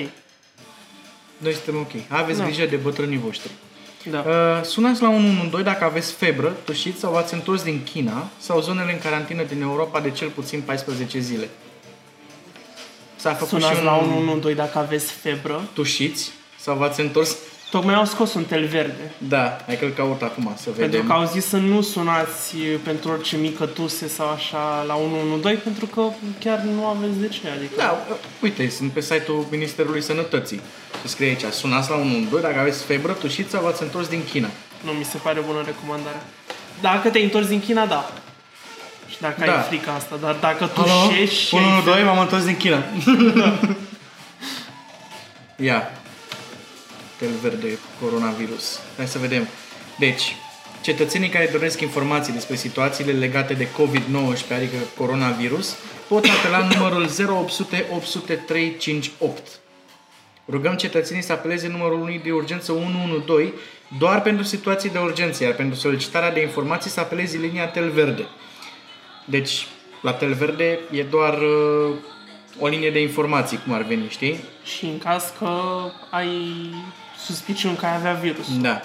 Noi 1.36 1.52
suntem 1.52 1.76
ok. 1.76 1.90
Aveți 2.08 2.38
Da. 2.38 2.44
grijă 2.44 2.66
de 2.66 2.76
bătrânii 2.76 3.18
voștri. 3.18 3.50
Da. 4.10 4.18
Uh, 4.18 4.64
sunați 4.64 5.02
la 5.02 5.08
112 5.08 5.62
dacă 5.62 5.84
aveți 5.84 6.12
febră, 6.12 6.56
tușiți 6.64 6.98
sau 6.98 7.12
v-ați 7.12 7.34
întors 7.34 7.62
din 7.62 7.82
China 7.92 8.28
sau 8.38 8.60
zonele 8.60 8.92
în 8.92 8.98
carantină 8.98 9.42
din 9.42 9.62
Europa 9.62 10.00
de 10.00 10.10
cel 10.10 10.28
puțin 10.28 10.60
14 10.60 11.18
zile. 11.18 11.48
S-a 13.22 13.32
făcut 13.32 13.48
Sunați 13.48 13.72
și 13.72 13.78
un... 13.78 13.84
la 13.84 13.96
112 13.96 14.62
dacă 14.62 14.78
aveți 14.78 15.12
febră. 15.12 15.62
tușiți 15.72 16.30
Sau 16.60 16.76
v-ați 16.76 17.00
întors? 17.00 17.36
Tocmai 17.70 17.94
au 17.94 18.04
scos 18.04 18.34
un 18.34 18.44
tel 18.44 18.66
verde. 18.66 19.12
Da, 19.18 19.58
hai 19.66 19.78
că-l 19.78 19.90
caut 19.90 20.22
acum 20.22 20.52
să 20.56 20.70
vedem. 20.70 20.90
Pentru 20.90 21.08
că 21.08 21.12
au 21.12 21.24
zis 21.26 21.46
să 21.46 21.56
nu 21.56 21.80
sunați 21.80 22.56
pentru 22.84 23.10
orice 23.10 23.36
mică 23.36 23.66
tuse 23.66 24.08
sau 24.08 24.28
așa 24.28 24.84
la 24.86 24.94
112, 24.94 25.62
pentru 25.62 25.86
că 25.86 26.02
chiar 26.38 26.58
nu 26.58 26.86
aveți 26.86 27.18
de 27.18 27.28
ce. 27.28 27.40
Adică... 27.56 27.72
Da, 27.76 28.06
uite, 28.42 28.68
sunt 28.68 28.90
pe 28.92 29.00
site-ul 29.00 29.46
Ministerului 29.50 30.02
Sănătății. 30.02 30.60
Se 31.02 31.08
scrie 31.08 31.28
aici, 31.28 31.44
sunați 31.52 31.90
la 31.90 31.96
112 31.96 32.48
dacă 32.48 32.60
aveți 32.60 32.84
febră, 32.84 33.12
tușiți 33.12 33.50
sau 33.50 33.62
v-ați 33.62 33.82
întors 33.82 34.08
din 34.08 34.24
China. 34.32 34.48
Nu 34.84 34.90
mi 34.90 35.04
se 35.04 35.16
pare 35.16 35.40
bună 35.46 35.62
recomandarea. 35.64 36.22
Dacă 36.80 37.08
te-ai 37.08 37.24
întors 37.24 37.46
din 37.46 37.60
China, 37.60 37.86
da. 37.86 38.12
Și 39.12 39.20
dacă 39.20 39.44
Da. 39.44 39.56
ai 39.56 39.62
frica 39.62 39.92
asta, 39.92 40.16
dar 40.20 40.34
dacă 40.34 40.66
tu 40.66 40.80
Alo? 40.80 41.10
șești 41.12 41.34
și 41.46 41.56
ai 41.56 41.62
112, 41.64 42.04
m-am 42.04 42.18
întors 42.18 42.44
din 42.44 42.56
China. 42.56 42.82
Ia. 45.68 45.90
Tel 47.18 47.28
verde, 47.42 47.78
coronavirus. 48.00 48.80
Hai 48.96 49.06
să 49.06 49.18
vedem. 49.18 49.48
Deci, 49.98 50.36
cetățenii 50.80 51.28
care 51.28 51.48
doresc 51.52 51.80
informații 51.80 52.32
despre 52.32 52.56
situațiile 52.56 53.12
legate 53.12 53.54
de 53.54 53.66
COVID-19, 53.66 54.54
adică 54.54 54.76
coronavirus, 54.96 55.76
pot 56.08 56.24
apela 56.38 56.58
în 56.58 56.70
numărul 56.76 57.02
0800 57.28 57.86
800 57.92 58.34
358. 58.34 59.48
Rugăm 60.48 60.74
cetățenii 60.74 61.22
să 61.22 61.32
apeleze 61.32 61.68
numărul 61.68 62.00
unui 62.00 62.20
de 62.24 62.30
urgență 62.30 62.72
112 62.72 63.52
doar 63.98 64.22
pentru 64.22 64.44
situații 64.44 64.90
de 64.90 64.98
urgență, 64.98 65.44
iar 65.44 65.52
pentru 65.52 65.78
solicitarea 65.78 66.32
de 66.32 66.40
informații 66.40 66.90
să 66.90 67.00
apelezi 67.00 67.36
linia 67.36 67.66
Tel 67.66 67.90
Verde. 67.90 68.26
Deci, 69.24 69.66
la 70.00 70.12
Tel 70.12 70.32
Verde 70.32 70.78
e 70.90 71.02
doar 71.02 71.38
uh, 71.38 71.94
o 72.58 72.66
linie 72.66 72.90
de 72.90 73.00
informații, 73.00 73.58
cum 73.64 73.72
ar 73.72 73.82
veni, 73.82 74.08
știi? 74.08 74.44
și 74.64 74.84
în 74.84 74.98
caz 74.98 75.32
că 75.38 75.50
ai 76.10 76.28
suspiciuni 77.24 77.76
că 77.76 77.86
ai 77.86 77.94
avea 77.94 78.12
virus. 78.12 78.60
Da. 78.60 78.80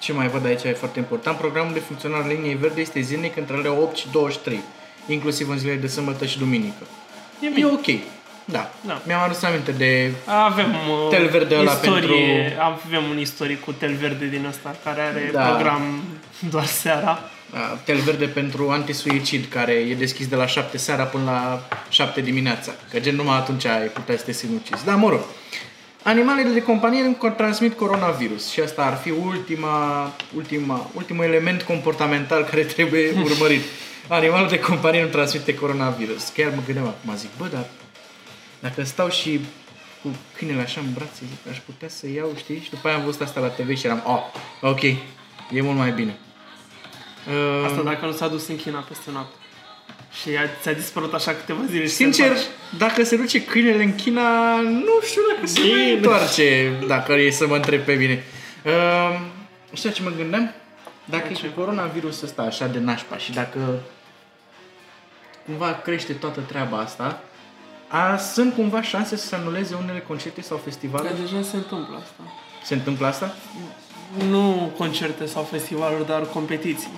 Ce 0.00 0.12
mai 0.12 0.28
văd 0.28 0.44
aici 0.46 0.62
e 0.62 0.72
foarte 0.72 0.98
important. 0.98 1.36
Programul 1.38 1.72
de 1.72 1.78
funcționare 1.78 2.22
al 2.22 2.28
liniei 2.28 2.54
verde 2.54 2.80
este 2.80 3.00
zilnic 3.00 3.36
între 3.36 3.54
orele 3.54 3.68
8 3.68 3.96
și 3.96 4.06
23, 4.12 4.60
inclusiv 5.06 5.48
în 5.48 5.58
zilele 5.58 5.78
de 5.78 5.86
sâmbătă 5.86 6.26
și 6.26 6.38
duminică. 6.38 6.86
E 7.40 7.46
E 7.46 7.50
bine. 7.54 7.66
ok. 7.66 7.86
Da. 8.44 8.70
Da. 8.80 9.00
Mi-am 9.06 9.20
adus 9.22 9.42
aminte 9.42 9.72
de... 9.72 10.10
Avem 10.24 10.66
uh, 10.68 11.08
Tel 11.10 11.28
verde 11.28 11.56
ăla 11.58 11.72
istorie, 11.72 12.42
pentru- 12.42 12.62
avem 12.62 13.02
un 13.10 13.18
istoric 13.18 13.60
cu 13.64 13.72
tel 13.72 13.94
verde 13.94 14.26
din 14.26 14.44
ăsta 14.48 14.74
care 14.84 15.00
are 15.00 15.30
Da. 15.32 15.42
program 15.42 16.02
doar 16.50 16.64
seara. 16.64 17.18
Uh, 17.54 17.78
Tel 17.84 17.96
verde 17.96 18.26
pentru 18.26 18.70
antisuicid, 18.70 19.46
care 19.48 19.72
e 19.72 19.94
deschis 19.94 20.26
de 20.26 20.36
la 20.36 20.46
7 20.46 20.78
seara 20.78 21.04
până 21.04 21.24
la 21.24 21.68
7 21.88 22.20
dimineața. 22.20 22.72
Că 22.90 23.00
gen 23.00 23.14
numai 23.14 23.36
atunci 23.36 23.64
ai 23.64 23.86
putea 23.86 24.16
să 24.16 24.24
te 24.24 24.32
sinucizi. 24.32 24.84
Da, 24.84 24.94
mă 24.96 25.08
rog. 25.08 25.20
Animalele 26.02 26.48
de 26.48 26.62
companie 26.62 27.00
încă 27.00 27.28
transmit 27.28 27.76
coronavirus 27.76 28.50
și 28.50 28.60
asta 28.60 28.84
ar 28.84 28.96
fi 28.96 29.10
ultima, 29.10 30.10
ultima, 30.34 30.90
ultimul 30.94 31.24
element 31.24 31.62
comportamental 31.62 32.44
care 32.44 32.62
trebuie 32.62 33.12
urmărit. 33.30 33.62
Animalul 34.08 34.48
de 34.48 34.60
companie 34.60 35.02
nu 35.02 35.08
transmite 35.08 35.54
coronavirus. 35.54 36.28
Chiar 36.28 36.52
mă 36.54 36.62
gândeam 36.64 36.86
acum, 36.86 37.16
zic, 37.16 37.28
bă, 37.38 37.46
dar 37.52 37.66
dacă 38.60 38.84
stau 38.84 39.08
și 39.08 39.40
cu 40.02 40.08
câinele 40.36 40.60
așa 40.60 40.80
în 40.80 40.92
brațe, 40.94 41.22
zic, 41.28 41.50
aș 41.52 41.58
putea 41.58 41.88
să 41.88 42.06
iau, 42.08 42.32
știi? 42.36 42.60
Și 42.64 42.70
după 42.70 42.88
aia 42.88 42.96
am 42.96 43.04
văzut 43.04 43.20
asta 43.20 43.40
la 43.40 43.46
TV 43.46 43.76
și 43.76 43.86
eram, 43.86 44.02
oh, 44.06 44.22
ok, 44.70 44.82
e 45.50 45.62
mult 45.62 45.76
mai 45.76 45.90
bine. 45.90 46.18
Uh, 47.28 47.64
Asta 47.66 47.82
dacă 47.82 48.06
nu 48.06 48.12
s-a 48.12 48.28
dus 48.28 48.48
în 48.48 48.56
China 48.56 48.78
peste 48.88 49.10
noapte. 49.12 49.34
Și 50.22 50.28
a- 50.28 50.60
ți-a 50.62 50.72
dispărut 50.72 51.14
așa 51.14 51.32
câteva 51.32 51.60
zile 51.68 51.82
și 51.82 51.88
se 51.88 51.94
Sincer, 51.94 52.26
întoarce. 52.26 52.48
dacă 52.78 53.04
se 53.04 53.16
duce 53.16 53.44
câinele 53.44 53.82
în 53.82 53.94
China, 53.94 54.54
nu 54.60 54.92
știu 55.06 55.22
dacă 55.34 55.46
se 55.46 55.60
mai 55.60 55.68
Bine. 55.70 55.90
întoarce, 55.92 56.72
dacă 56.86 57.12
e 57.12 57.30
să 57.30 57.46
mă 57.46 57.54
întreb 57.56 57.80
pe 57.80 57.92
mine. 57.94 58.24
Uh, 58.64 59.20
știu 59.72 59.90
ce 59.90 60.02
mă 60.02 60.10
gândeam? 60.16 60.54
Dacă 61.04 61.28
e 61.30 61.34
Ce? 61.34 61.46
cu 61.46 61.60
coronavirusul 61.60 62.24
ăsta 62.26 62.42
așa 62.42 62.66
de 62.66 62.78
nașpa 62.78 63.16
și 63.16 63.32
dacă 63.32 63.58
cumva 65.46 65.80
crește 65.84 66.12
toată 66.12 66.40
treaba 66.40 66.78
asta, 66.78 67.22
a, 67.88 68.16
sunt 68.16 68.54
cumva 68.54 68.82
șanse 68.82 69.16
să 69.16 69.26
se 69.26 69.34
anuleze 69.34 69.74
unele 69.82 70.04
concerte 70.06 70.42
sau 70.42 70.56
Că 70.56 70.62
festivaluri? 70.64 71.20
deja 71.20 71.42
se 71.42 71.56
întâmplă 71.56 71.96
asta. 71.96 72.32
Se 72.64 72.74
întâmplă 72.74 73.06
asta? 73.06 73.34
Nu 74.28 74.72
concerte 74.76 75.26
sau 75.26 75.42
festivaluri, 75.42 76.06
dar 76.06 76.26
competiții. 76.26 76.88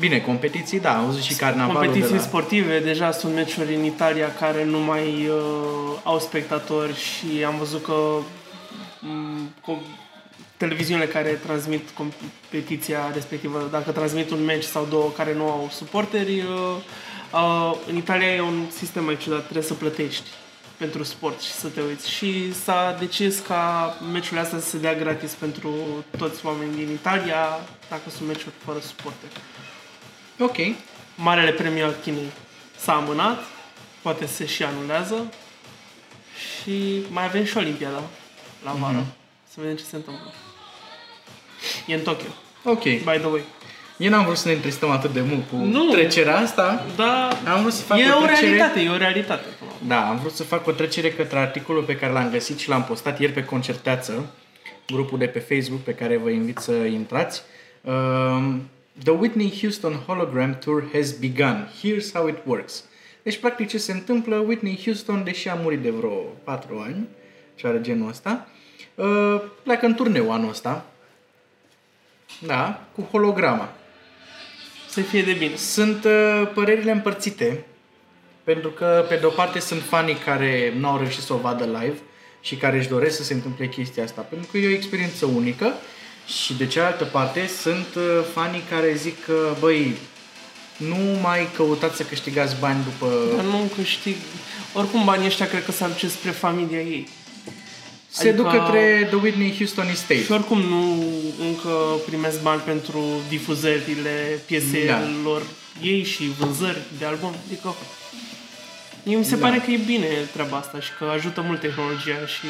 Bine, 0.00 0.20
competiții, 0.20 0.80
da, 0.80 0.98
am 0.98 1.06
văzut 1.06 1.22
și 1.22 1.34
carnavalul 1.34 1.80
competiții 1.80 2.10
de 2.10 2.16
la... 2.16 2.22
sportive, 2.22 2.78
deja 2.78 3.12
sunt 3.12 3.34
meciuri 3.34 3.74
în 3.74 3.84
Italia 3.84 4.34
care 4.34 4.64
nu 4.64 4.78
mai 4.78 5.28
uh, 5.28 5.98
au 6.02 6.18
spectatori 6.18 6.96
și 6.96 7.44
am 7.44 7.58
văzut 7.58 7.82
că 7.82 7.92
um, 7.92 9.54
televiziunile 10.56 11.06
care 11.06 11.28
transmit 11.28 11.88
competiția 11.90 13.10
respectivă, 13.12 13.68
dacă 13.70 13.90
transmit 13.90 14.30
un 14.30 14.44
meci 14.44 14.64
sau 14.64 14.86
două 14.90 15.10
care 15.16 15.34
nu 15.34 15.42
au 15.50 15.68
suporteri, 15.72 16.40
uh, 16.40 16.76
uh, 17.32 17.76
în 17.88 17.96
Italia 17.96 18.34
e 18.34 18.40
un 18.40 18.64
sistem 18.76 19.04
mai 19.04 19.16
ciudat, 19.16 19.42
trebuie 19.42 19.64
să 19.64 19.74
plătești 19.74 20.28
pentru 20.76 21.02
sport 21.02 21.40
și 21.40 21.52
să 21.52 21.68
te 21.68 21.80
uiți. 21.88 22.10
Și 22.10 22.54
s-a 22.54 22.96
decis 22.98 23.38
ca 23.38 23.94
meciurile 24.12 24.40
astea 24.40 24.58
să 24.58 24.68
se 24.68 24.78
dea 24.78 24.94
gratis 24.94 25.32
pentru 25.32 25.70
toți 26.18 26.46
oamenii 26.46 26.84
din 26.84 26.92
Italia, 26.92 27.40
dacă 27.88 28.10
sunt 28.10 28.28
meciuri 28.28 28.54
fără 28.64 28.78
suporteri. 28.78 29.32
Ok. 30.40 30.56
Marele 31.14 31.50
premiu 31.52 31.84
al 31.84 31.94
Chinei 32.02 32.30
s-a 32.76 32.92
amânat, 32.94 33.38
poate 34.02 34.26
se 34.26 34.46
și 34.46 34.62
anulează 34.62 35.32
și 36.38 37.02
mai 37.10 37.24
avem 37.24 37.44
și 37.44 37.56
Olimpiada 37.56 38.02
la 38.64 38.72
vară. 38.72 38.96
Mhm. 38.96 39.06
Să 39.48 39.56
vedem 39.60 39.76
ce 39.76 39.84
se 39.84 39.96
întâmplă. 39.96 40.32
E 41.86 41.94
în 41.94 42.00
Tokyo, 42.00 42.28
Ok. 42.64 42.82
by 42.82 42.98
the 43.02 43.26
way. 43.26 43.42
Eu 43.96 44.10
n-am 44.10 44.24
vrut 44.24 44.36
să 44.36 44.48
ne 44.48 44.54
întristăm 44.54 44.90
atât 44.90 45.12
de 45.12 45.20
mult 45.20 45.48
cu 45.50 45.56
Nu. 45.56 45.90
trecerea 45.90 46.36
asta. 46.38 46.84
Da, 46.96 47.28
Am 47.52 47.60
vrut 47.60 47.72
să 47.72 47.82
fac 47.82 47.98
e 47.98 48.10
o 48.10 48.18
o 48.18 48.24
trecere... 48.24 48.46
realitate, 48.46 48.80
e 48.80 48.88
o 48.90 48.96
realitate. 48.96 49.44
Da, 49.86 50.08
am 50.08 50.18
vrut 50.18 50.32
să 50.32 50.42
fac 50.42 50.66
o 50.66 50.70
trecere 50.72 51.10
către 51.12 51.38
articolul 51.38 51.82
pe 51.82 51.96
care 51.96 52.12
l-am 52.12 52.30
găsit 52.30 52.58
și 52.58 52.68
l-am 52.68 52.84
postat 52.84 53.20
ieri 53.20 53.32
pe 53.32 53.44
Concerteață, 53.44 54.26
grupul 54.86 55.18
de 55.18 55.26
pe 55.26 55.38
Facebook 55.38 55.80
pe 55.80 55.94
care 55.94 56.16
vă 56.16 56.28
invit 56.30 56.58
să 56.58 56.72
intrați. 56.72 57.42
Um, 57.80 58.68
The 58.98 59.12
Whitney 59.12 59.50
Houston 59.60 59.94
Hologram 60.06 60.58
Tour 60.58 60.90
has 60.92 61.12
begun. 61.12 61.68
Here's 61.82 62.12
how 62.12 62.28
it 62.28 62.38
works. 62.44 62.84
Deci, 63.22 63.38
practic, 63.38 63.68
ce 63.68 63.78
se 63.78 63.92
întâmplă, 63.92 64.36
Whitney 64.36 64.80
Houston, 64.84 65.24
deși 65.24 65.48
a 65.48 65.54
murit 65.54 65.80
de 65.80 65.90
vreo 65.90 66.14
4 66.44 66.78
ani, 66.78 67.08
și 67.54 67.66
are 67.66 67.80
genul 67.80 68.08
ăsta, 68.08 68.48
uh, 68.94 69.42
pleacă 69.62 69.86
în 69.86 69.94
turneu 69.94 70.32
anul 70.32 70.48
ăsta, 70.48 70.86
da, 72.38 72.86
cu 72.94 73.08
holograma. 73.10 73.72
Să 74.88 75.00
fie 75.00 75.22
de 75.22 75.32
bine. 75.32 75.56
Sunt 75.56 76.04
uh, 76.04 76.50
părerile 76.54 76.90
împărțite, 76.90 77.64
pentru 78.44 78.70
că, 78.70 79.04
pe 79.08 79.16
de 79.16 79.26
o 79.26 79.30
parte, 79.30 79.58
sunt 79.58 79.82
fanii 79.82 80.14
care 80.14 80.72
n-au 80.78 80.96
reușit 80.96 81.22
să 81.22 81.32
o 81.32 81.36
vadă 81.36 81.64
live 81.64 81.98
și 82.40 82.56
care 82.56 82.76
își 82.76 82.88
doresc 82.88 83.16
să 83.16 83.22
se 83.22 83.34
întâmple 83.34 83.68
chestia 83.68 84.04
asta, 84.04 84.20
pentru 84.20 84.48
că 84.50 84.58
e 84.58 84.66
o 84.66 84.74
experiență 84.74 85.26
unică 85.26 85.72
și, 86.44 86.54
de 86.54 86.66
cealaltă 86.66 87.04
parte, 87.04 87.50
sunt 87.62 87.86
uh, 87.96 88.02
fanii 88.34 88.62
care 88.70 88.94
zic 88.96 89.24
că, 89.24 89.54
băi, 89.60 89.96
nu 90.76 91.18
mai 91.22 91.48
căutați 91.56 91.96
să 91.96 92.02
câștigați 92.02 92.56
bani 92.60 92.84
după... 92.84 93.12
Dar 93.36 93.44
nu 93.44 93.70
câștig... 93.76 94.16
Oricum 94.72 95.04
banii 95.04 95.26
ăștia 95.26 95.46
cred 95.48 95.64
că 95.64 95.72
s-ar 95.72 95.88
duce 95.88 96.08
spre 96.08 96.30
familia 96.30 96.80
ei. 96.80 97.08
Se 98.08 98.28
adică- 98.28 98.42
duc 98.42 98.50
către 98.50 99.06
The 99.10 99.16
Whitney 99.16 99.54
Houston 99.56 99.88
Estate. 99.88 100.22
Și 100.22 100.32
oricum 100.32 100.60
nu 100.60 101.04
încă 101.48 101.70
primesc 102.06 102.42
bani 102.42 102.60
pentru 102.60 103.04
difuzările 103.28 104.42
pieselor 104.46 105.42
ei 105.82 106.04
și 106.04 106.30
vânzări 106.38 106.78
de 106.98 107.04
album. 107.04 107.34
Adică 107.46 107.74
mie 109.02 109.16
mi 109.16 109.24
se 109.24 109.36
Da. 109.36 109.46
pare 109.46 109.62
că 109.64 109.70
e 109.70 109.76
bine 109.86 110.06
treaba 110.32 110.56
asta 110.56 110.80
și 110.80 110.90
că 110.98 111.04
ajută 111.04 111.40
mult 111.40 111.60
tehnologia 111.60 112.26
și 112.26 112.46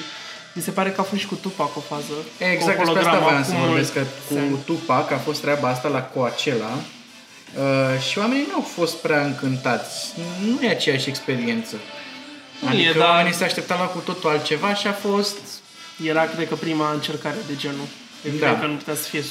mi 0.53 0.63
se 0.63 0.71
pare 0.71 0.91
că 0.91 1.01
a 1.01 1.05
fost 1.05 1.21
și 1.21 1.27
cu 1.27 1.35
Tupac 1.35 1.77
o 1.77 1.81
fază. 1.81 2.13
Exact, 2.39 2.79
cu 2.79 2.85
despre 2.85 2.99
asta 2.99 3.11
holograma 3.11 3.27
voiam 3.29 3.45
să 3.45 3.51
acum 3.53 3.67
vorbesc, 3.67 3.93
că 3.93 4.01
mulți 4.31 4.45
ani. 4.47 4.51
cu 4.51 4.57
Tupac 4.65 5.11
a 5.11 5.17
fost 5.19 5.41
treaba 5.41 5.69
asta 5.69 5.89
la 5.89 6.03
Coachella 6.03 6.71
uh, 6.75 8.01
și 8.11 8.19
oamenii 8.19 8.45
nu 8.49 8.55
au 8.55 8.67
fost 8.77 8.97
prea 8.97 9.25
încântați. 9.25 10.13
Nu 10.47 10.63
e 10.67 10.69
aceeași 10.71 11.09
experiență. 11.09 11.77
Nu 12.61 12.69
Adică 12.69 12.89
e, 12.89 12.99
dar- 12.99 13.09
oamenii 13.09 13.35
se 13.35 13.45
așteptau 13.45 13.79
la 13.79 13.85
cu 13.85 13.99
totul 13.99 14.31
altceva 14.31 14.75
și 14.75 14.87
a 14.87 14.93
fost... 14.93 15.37
Era, 16.05 16.25
cred 16.25 16.49
că, 16.49 16.55
prima 16.55 16.93
încercare 16.93 17.37
de 17.47 17.53
genul. 17.57 17.87
Deci 18.23 18.33
Da. 18.41 18.47
cred 18.47 18.61
că 18.61 18.67
nu 18.67 18.75
putea 18.75 18.95
să 18.95 19.03
fie 19.09 19.21
100% 19.21 19.25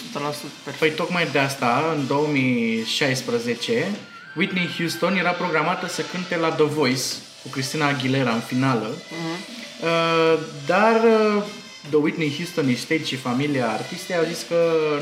perfect. 0.64 0.78
Păi 0.80 0.92
tocmai 0.92 1.28
de 1.32 1.40
asta, 1.40 1.94
în 1.98 2.08
2016, 2.08 3.88
Whitney 4.36 4.70
Houston 4.78 5.16
era 5.18 5.32
programată 5.32 5.88
să 5.88 6.02
cânte 6.12 6.36
la 6.36 6.50
The 6.52 6.64
Voice 6.64 7.04
cu 7.42 7.50
Christina 7.50 7.88
Aguilera 7.88 8.32
în 8.32 8.40
finală, 8.40 8.88
Mhm. 9.10 9.44
Uh, 9.84 10.40
dar 10.66 10.96
uh, 11.04 11.44
The 11.90 11.98
Whitney 11.98 12.34
Houston 12.36 12.68
Estate 12.68 13.04
și 13.04 13.16
familia 13.16 13.70
artistei 13.70 14.16
au 14.16 14.24
zis 14.24 14.46
că 14.48 14.56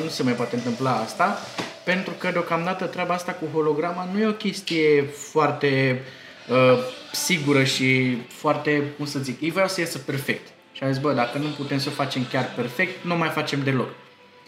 nu 0.04 0.10
se 0.10 0.24
mai 0.24 0.34
poate 0.34 0.56
întâmpla 0.56 0.92
asta, 0.92 1.40
pentru 1.84 2.14
că 2.18 2.30
deocamdată 2.32 2.86
treaba 2.86 3.14
asta 3.14 3.32
cu 3.32 3.46
holograma 3.54 4.10
nu 4.14 4.20
e 4.20 4.28
o 4.28 4.32
chestie 4.32 5.04
foarte 5.04 6.02
uh, 6.50 6.80
sigură 7.12 7.64
și 7.64 8.18
foarte, 8.28 8.84
cum 8.98 9.06
să 9.06 9.20
zic, 9.20 9.42
ei 9.42 9.52
vreau 9.52 9.68
să 9.68 9.80
iasă 9.80 9.98
perfect. 9.98 10.48
Și 10.72 10.84
a 10.84 10.92
zis, 10.92 11.02
bă, 11.02 11.14
dacă 11.14 11.38
nu 11.38 11.48
putem 11.48 11.80
să 11.80 11.90
o 11.90 11.92
facem 11.96 12.26
chiar 12.32 12.54
perfect, 12.56 13.04
nu 13.06 13.16
mai 13.16 13.30
facem 13.30 13.64
deloc. 13.64 13.90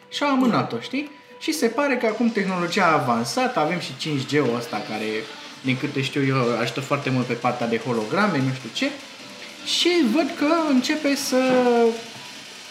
Și 0.10 0.24
au 0.24 0.30
amânat-o, 0.30 0.80
știi? 0.80 1.12
Și 1.40 1.52
se 1.52 1.68
pare 1.68 1.98
că 1.98 2.06
acum 2.06 2.30
tehnologia 2.30 2.86
a 2.86 3.02
avansat, 3.02 3.58
avem 3.58 3.80
și 3.80 3.92
5G-ul 3.92 4.56
ăsta 4.58 4.82
care, 4.90 5.06
din 5.64 5.78
câte 5.78 6.02
știu 6.02 6.26
eu, 6.26 6.60
ajută 6.60 6.80
foarte 6.80 7.10
mult 7.10 7.26
pe 7.26 7.34
partea 7.34 7.68
de 7.68 7.78
holograme, 7.78 8.38
nu 8.38 8.54
știu 8.54 8.70
ce. 8.74 8.90
Și 9.66 9.90
văd 10.14 10.32
că 10.38 10.54
începe 10.70 11.16
să 11.16 11.38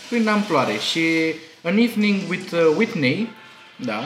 prindă 0.09 0.31
amploare. 0.31 0.79
Și 0.91 1.35
An 1.63 1.79
Evening 1.79 2.21
with 2.29 2.53
uh, 2.53 2.75
Whitney, 2.77 3.29
da, 3.77 4.01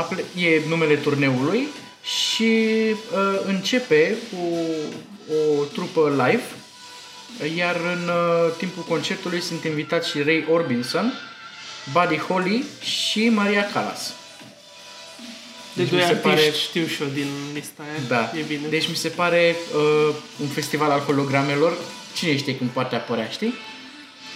uh, 0.00 0.44
e 0.44 0.60
numele 0.68 0.96
turneului 0.96 1.66
și 2.02 2.52
uh, 3.14 3.40
începe 3.46 4.16
cu 4.30 4.58
o 5.32 5.64
trupă 5.64 6.08
live, 6.08 6.44
iar 7.56 7.76
în 7.76 8.08
uh, 8.08 8.52
timpul 8.58 8.82
concertului 8.82 9.40
sunt 9.40 9.64
invitați 9.64 10.10
și 10.10 10.22
Ray 10.22 10.46
Orbison, 10.50 11.12
Buddy 11.92 12.16
Holly 12.16 12.64
și 12.80 13.28
Maria 13.28 13.64
Callas. 13.72 14.14
De 15.72 15.82
deci 15.82 15.90
doi 15.90 16.02
artiști 16.02 16.22
pare... 16.28 16.52
știu 16.68 16.86
și 16.86 17.02
eu 17.02 17.08
din 17.08 17.28
lista 17.54 17.82
aia. 17.82 18.00
Da. 18.08 18.38
E 18.38 18.42
bine. 18.42 18.68
Deci 18.68 18.88
mi 18.88 18.94
se 18.94 19.08
pare 19.08 19.56
uh, 19.74 20.14
un 20.40 20.46
festival 20.48 20.90
al 20.90 21.00
hologramelor. 21.00 21.76
Cine 22.14 22.36
știe 22.36 22.54
cum 22.54 22.66
poate 22.66 22.94
apărea, 22.94 23.28
știi? 23.28 23.54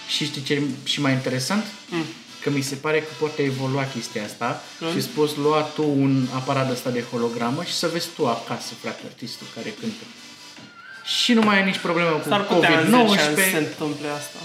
Și 0.08 0.24
știi 0.24 0.42
ce 0.42 0.62
și 0.84 1.00
mai 1.00 1.12
interesant? 1.12 1.64
Mm. 1.88 2.04
Că 2.40 2.50
mi 2.50 2.60
se 2.60 2.74
pare 2.74 2.98
că 2.98 3.12
poate 3.18 3.42
evolua 3.42 3.84
chestia 3.94 4.24
asta 4.24 4.62
mm. 4.80 4.90
și 4.90 4.96
îți 4.96 5.08
poți 5.08 5.38
lua 5.38 5.60
tu 5.60 5.82
un 5.82 6.26
aparat 6.34 6.70
ăsta 6.70 6.90
de 6.90 7.04
hologramă 7.10 7.62
și 7.64 7.72
să 7.72 7.88
vezi 7.92 8.08
tu 8.16 8.26
acasă, 8.26 8.74
frate, 8.80 9.02
artistul 9.06 9.46
care 9.54 9.74
cântă. 9.80 10.04
Și 11.04 11.32
nu 11.32 11.40
mai 11.40 11.56
ai 11.56 11.64
nici 11.64 11.78
problemă 11.78 12.10
cu 12.10 12.28
COVID-19. 12.54 13.50
se 13.50 13.56
întâmple 13.56 14.08
asta. 14.08 14.38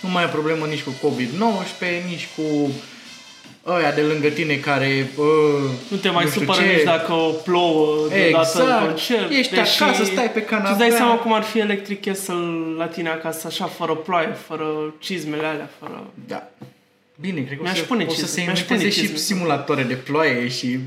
Nu 0.00 0.08
mai 0.08 0.22
ai 0.22 0.30
problemă 0.30 0.66
nici 0.66 0.82
cu 0.82 0.94
COVID-19, 1.06 2.08
nici 2.08 2.28
cu 2.36 2.70
ăia 3.66 3.92
de 3.92 4.00
lângă 4.00 4.28
tine 4.28 4.54
care... 4.54 5.10
Uh, 5.16 5.26
nu 5.88 5.96
te 5.96 6.10
mai 6.10 6.24
nu 6.24 6.30
supără 6.30 6.62
ce. 6.62 6.72
nici 6.74 6.82
dacă 6.82 7.14
plouă 7.44 8.08
deodată 8.08 8.58
exact. 8.58 8.80
în 8.80 8.86
concert. 8.86 9.30
Ești 9.30 9.54
deși, 9.54 9.82
acasă, 9.82 10.04
stai 10.04 10.30
pe 10.30 10.42
canapea. 10.42 10.70
Și 10.70 10.76
îți 10.76 10.88
dai 10.88 10.98
seama 10.98 11.14
cum 11.14 11.32
ar 11.32 11.42
fi 11.42 11.58
Electric 11.58 12.04
Castle 12.04 12.34
la 12.76 12.86
tine 12.86 13.08
acasă, 13.08 13.46
așa, 13.46 13.64
fără 13.64 13.94
ploaie, 13.94 14.32
fără 14.46 14.94
cizmele 14.98 15.46
alea, 15.46 15.70
fără... 15.78 16.06
Da. 16.26 16.50
Bine, 17.20 17.40
cred 17.40 17.58
că 17.58 17.64
o 17.64 17.74
să, 17.74 17.82
pune 17.82 18.06
o 18.08 18.12
să 18.12 18.26
se 18.26 18.40
inventeze 18.40 18.90
și 18.90 19.18
simulatoare 19.18 19.82
de 19.82 19.94
ploaie 19.94 20.48
și... 20.48 20.78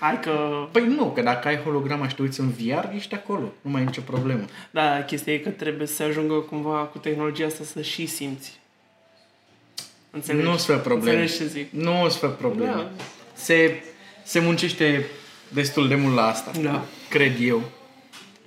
Hai 0.00 0.20
că... 0.20 0.66
Păi 0.72 0.86
nu, 0.86 1.04
că 1.04 1.22
dacă 1.22 1.48
ai 1.48 1.56
holograma 1.56 2.08
și 2.08 2.14
te 2.14 2.22
uiți 2.22 2.40
în 2.40 2.50
VR, 2.50 2.94
ești 2.94 3.14
acolo. 3.14 3.52
Nu 3.60 3.70
mai 3.70 3.80
e 3.80 3.84
nicio 3.84 4.00
problemă. 4.00 4.44
Da, 4.70 5.02
chestia 5.06 5.32
e 5.32 5.38
că 5.38 5.48
trebuie 5.48 5.86
să 5.86 6.02
ajungă 6.02 6.34
cumva 6.34 6.76
cu 6.76 6.98
tehnologia 6.98 7.46
asta 7.46 7.64
să 7.64 7.82
și 7.82 8.06
simți. 8.06 8.60
Înțelegi? 10.14 10.46
Nu-ți 10.46 10.66
fă 10.66 10.76
probleme. 10.76 11.26
ce 11.26 11.46
zic. 11.46 11.72
Nu-ți 11.72 12.18
fă 12.18 12.26
probleme. 12.26 12.72
Da. 12.72 12.90
Se, 13.32 13.82
se 14.22 14.40
muncește 14.40 15.06
destul 15.48 15.88
de 15.88 15.94
mult 15.94 16.14
la 16.14 16.26
asta. 16.26 16.50
Da. 16.62 16.84
Cred 17.08 17.32
eu. 17.40 17.62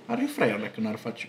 Ar 0.06 0.18
fi 0.18 0.32
fraier 0.32 0.58
dacă 0.58 0.74
n-ar 0.76 0.96
face. 0.96 1.28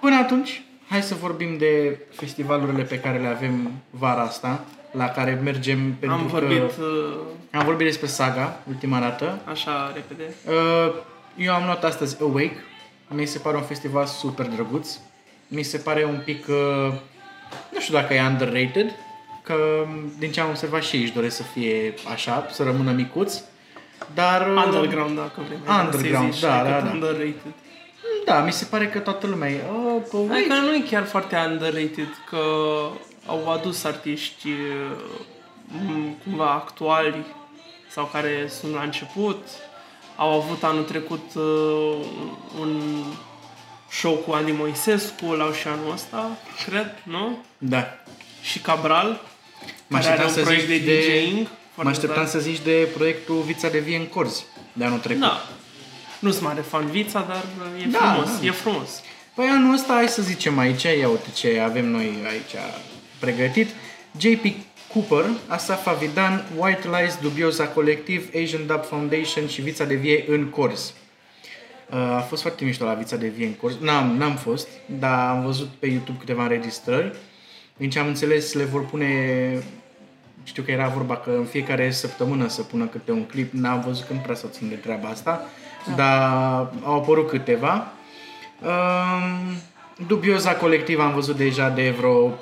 Până 0.00 0.16
atunci, 0.16 0.62
hai 0.88 1.02
să 1.02 1.14
vorbim 1.14 1.56
de 1.58 1.98
festivalurile 2.10 2.82
pe 2.82 2.98
care 2.98 3.18
le 3.18 3.26
avem 3.26 3.72
vara 3.90 4.22
asta, 4.22 4.64
la 4.92 5.08
care 5.08 5.40
mergem 5.42 5.94
pentru 5.94 6.18
am 6.18 6.26
vorbit, 6.26 6.58
că... 6.58 6.82
Uh... 6.82 7.16
Am 7.52 7.64
vorbit 7.64 7.86
despre 7.86 8.06
Saga, 8.06 8.60
ultima 8.68 9.00
dată. 9.00 9.40
Așa, 9.44 9.92
repede. 9.94 10.34
Uh, 10.46 10.94
eu 11.36 11.54
am 11.54 11.64
luat 11.64 11.84
astăzi 11.84 12.16
Awake. 12.20 12.56
Mi 13.08 13.26
se 13.26 13.38
pare 13.38 13.56
un 13.56 13.62
festival 13.62 14.06
super 14.06 14.46
drăguț. 14.46 14.88
Mi 15.48 15.62
se 15.62 15.78
pare 15.78 16.04
un 16.04 16.20
pic... 16.24 16.46
Uh, 16.48 16.92
nu 17.72 17.80
știu 17.80 17.94
dacă 17.94 18.14
e 18.14 18.22
underrated, 18.22 18.90
că 19.44 19.86
din 20.18 20.32
ce 20.32 20.40
am 20.40 20.48
observat 20.48 20.82
și 20.82 20.96
ei 20.96 21.02
își 21.02 21.12
doresc 21.12 21.36
să 21.36 21.42
fie 21.42 21.94
așa, 22.12 22.46
să 22.50 22.62
rămână 22.62 22.90
micuți. 22.90 23.42
Dar... 24.14 24.54
Uh, 24.56 24.62
underground, 24.64 25.16
dacă 25.16 25.42
vrei. 25.46 25.58
Underground, 25.84 26.40
da, 26.40 26.62
da, 26.62 26.80
da. 26.80 26.90
Underrated. 26.90 27.52
Da, 28.24 28.40
mi 28.40 28.52
se 28.52 28.64
pare 28.64 28.88
că 28.88 28.98
toată 28.98 29.26
lumea 29.26 29.50
e... 29.50 29.62
Oh, 29.70 30.02
oh, 30.12 30.26
adică 30.30 30.54
nu 30.54 30.74
e 30.74 30.84
chiar 30.90 31.04
foarte 31.04 31.36
underrated, 31.50 32.08
că 32.28 32.38
au 33.26 33.50
adus 33.50 33.84
artiști 33.84 34.48
uh, 34.48 34.96
cumva 36.24 36.50
actuali 36.50 37.24
sau 37.88 38.04
care 38.12 38.48
sunt 38.48 38.74
la 38.74 38.82
început. 38.82 39.46
Au 40.16 40.32
avut 40.32 40.62
anul 40.62 40.82
trecut 40.82 41.34
uh, 41.34 41.96
un 42.60 42.82
show 43.90 44.14
cu 44.14 44.32
Andy 44.32 44.52
Moisescu, 44.52 45.32
l-au 45.32 45.52
și 45.52 45.68
anul 45.68 45.92
ăsta, 45.92 46.30
cred, 46.66 47.02
nu? 47.02 47.38
Da. 47.58 47.86
Și 48.42 48.58
Cabral, 48.60 49.20
Mă 49.86 49.96
așteptam 49.96 50.28
să 50.28 50.42
zici 50.42 50.66
de, 50.66 50.78
de 50.78 51.00
DJing. 51.00 51.48
Mă 51.74 51.88
așteptam 51.88 52.26
să 52.26 52.38
zici 52.38 52.60
de 52.60 52.88
proiectul 52.94 53.42
Vița 53.46 53.68
de 53.68 53.78
Vie 53.78 53.96
în 53.96 54.06
Corzi 54.06 54.44
de 54.72 54.84
anul 54.84 54.98
trecut. 54.98 55.20
Da. 55.20 55.48
Nu 56.18 56.30
sunt 56.30 56.42
mare 56.42 56.60
fan 56.60 56.86
Vița, 56.86 57.24
dar 57.28 57.44
e 57.82 57.86
da, 57.86 57.98
frumos. 57.98 58.40
Da. 58.40 58.46
E 58.46 58.50
frumos. 58.50 59.02
Păi 59.34 59.46
anul 59.46 59.74
ăsta, 59.74 59.92
hai 59.92 60.08
să 60.08 60.22
zicem 60.22 60.58
aici, 60.58 60.82
ia 60.82 61.08
uite 61.08 61.28
ce 61.34 61.60
avem 61.64 61.88
noi 61.88 62.14
aici 62.26 62.62
pregătit. 63.18 63.68
JP 64.18 64.44
Cooper, 64.92 65.24
Asaf 65.46 65.86
Avidan, 65.86 66.44
White 66.56 66.88
Lies, 66.88 67.18
Dubioza 67.22 67.66
Colectiv, 67.66 68.28
Asian 68.42 68.66
Dub 68.66 68.84
Foundation 68.84 69.46
și 69.46 69.60
Vița 69.60 69.84
de 69.84 69.94
Vie 69.94 70.24
în 70.28 70.48
Corzi. 70.48 70.94
Uh, 71.90 71.96
a 71.96 72.24
fost 72.28 72.42
foarte 72.42 72.64
mișto 72.64 72.84
la 72.84 72.94
Vița 72.94 73.16
de 73.16 73.28
Vie 73.28 73.46
în 73.46 73.54
Corzi. 73.54 73.78
N-am, 73.80 74.16
n-am 74.16 74.36
fost, 74.36 74.68
dar 74.86 75.28
am 75.28 75.44
văzut 75.44 75.68
pe 75.78 75.86
YouTube 75.86 76.18
câteva 76.18 76.42
înregistrări. 76.42 77.12
Din 77.76 77.90
ce 77.90 77.98
am 77.98 78.06
înțeles, 78.06 78.52
le 78.52 78.64
vor 78.64 78.84
pune 78.86 79.08
știu 80.44 80.62
că 80.62 80.70
era 80.70 80.88
vorba 80.88 81.16
că 81.16 81.30
în 81.30 81.44
fiecare 81.44 81.90
săptămână 81.90 82.48
să 82.48 82.62
pună 82.62 82.84
câte 82.84 83.10
un 83.10 83.24
clip, 83.24 83.52
n-am 83.52 83.84
văzut 83.86 84.06
că 84.06 84.12
nu 84.12 84.18
prea 84.18 84.34
să 84.34 84.46
țin 84.50 84.68
de 84.68 84.74
treaba 84.74 85.08
asta, 85.08 85.44
da. 85.86 85.94
dar 85.94 86.72
au 86.82 86.96
apărut 86.96 87.28
câteva. 87.28 87.92
Um, 88.62 89.56
dubioza 90.06 90.54
colectiv 90.54 91.00
am 91.00 91.14
văzut 91.14 91.36
deja 91.36 91.68
de 91.68 91.94
vreo 91.98 92.28
3-4 92.28 92.32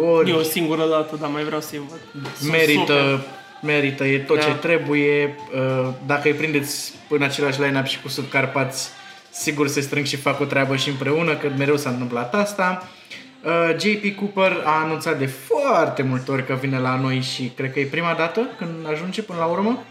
ori. 0.00 0.30
E 0.30 0.34
o 0.34 0.42
singură 0.42 0.88
dată, 0.88 1.16
dar 1.20 1.30
mai 1.30 1.44
vreau 1.44 1.60
să-i 1.60 1.80
văd. 1.88 2.22
Merită, 2.50 3.24
merită, 3.62 4.04
e 4.04 4.18
tot 4.18 4.38
da. 4.38 4.44
ce 4.44 4.54
trebuie. 4.54 5.36
Uh, 5.54 5.88
dacă 6.06 6.28
îi 6.28 6.34
prindeți 6.34 6.94
în 7.08 7.22
același 7.22 7.60
line-up 7.60 7.86
și 7.86 8.00
cu 8.00 8.08
Subcarpați, 8.08 8.88
sigur 9.30 9.68
se 9.68 9.80
strâng 9.80 10.06
și 10.06 10.16
fac 10.16 10.40
o 10.40 10.44
treabă 10.44 10.76
și 10.76 10.88
împreună, 10.88 11.34
că 11.36 11.50
mereu 11.56 11.76
s-a 11.76 11.90
întâmplat 11.90 12.34
asta. 12.34 12.82
Uh, 12.82 13.03
JP 13.78 14.16
Cooper 14.16 14.62
a 14.64 14.82
anunțat 14.82 15.18
de 15.18 15.26
foarte 15.26 16.02
multe 16.02 16.30
ori 16.30 16.46
că 16.46 16.54
vine 16.54 16.78
la 16.78 16.96
noi 16.96 17.20
și 17.20 17.52
cred 17.56 17.72
că 17.72 17.80
e 17.80 17.84
prima 17.84 18.14
dată 18.14 18.40
când 18.58 18.88
ajunge 18.90 19.22
până 19.22 19.38
la 19.38 19.44
urmă. 19.44 19.82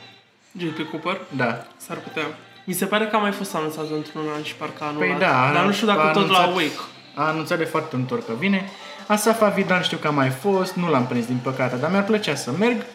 JP 0.58 0.90
Cooper? 0.90 1.22
Da. 1.36 1.66
S-ar 1.78 1.98
putea. 1.98 2.24
Mi 2.64 2.74
se 2.74 2.86
pare 2.86 3.06
că 3.08 3.16
a 3.16 3.20
mai 3.20 3.32
fost 3.32 3.56
anunțat 3.56 3.86
într-un 3.96 4.24
an 4.36 4.44
și 4.44 4.56
parcă 4.56 4.84
anul 4.84 5.00
Păi 5.00 5.16
da. 5.20 5.52
Dar 5.54 5.66
nu 5.66 5.72
știu 5.72 5.88
dacă 5.88 6.08
tot 6.08 6.16
anunțat, 6.16 6.46
la 6.46 6.54
Wake. 6.54 6.80
A 7.16 7.28
anunțat 7.28 7.58
de 7.58 7.64
foarte 7.64 7.96
multe 7.96 8.14
ori 8.14 8.26
că 8.26 8.34
vine. 8.40 8.70
Asaf 9.08 9.42
Avidan 9.42 9.82
știu 9.82 9.98
că 9.98 10.08
a 10.08 10.12
mai 10.12 10.30
fost, 10.30 10.74
nu 10.74 10.90
l-am 10.90 11.08
prins 11.08 11.26
din 11.26 11.40
păcate, 11.44 11.76
dar 11.76 11.90
mi-ar 11.90 12.04
plăcea 12.04 12.36
să 12.36 12.52
merg. 12.52 12.86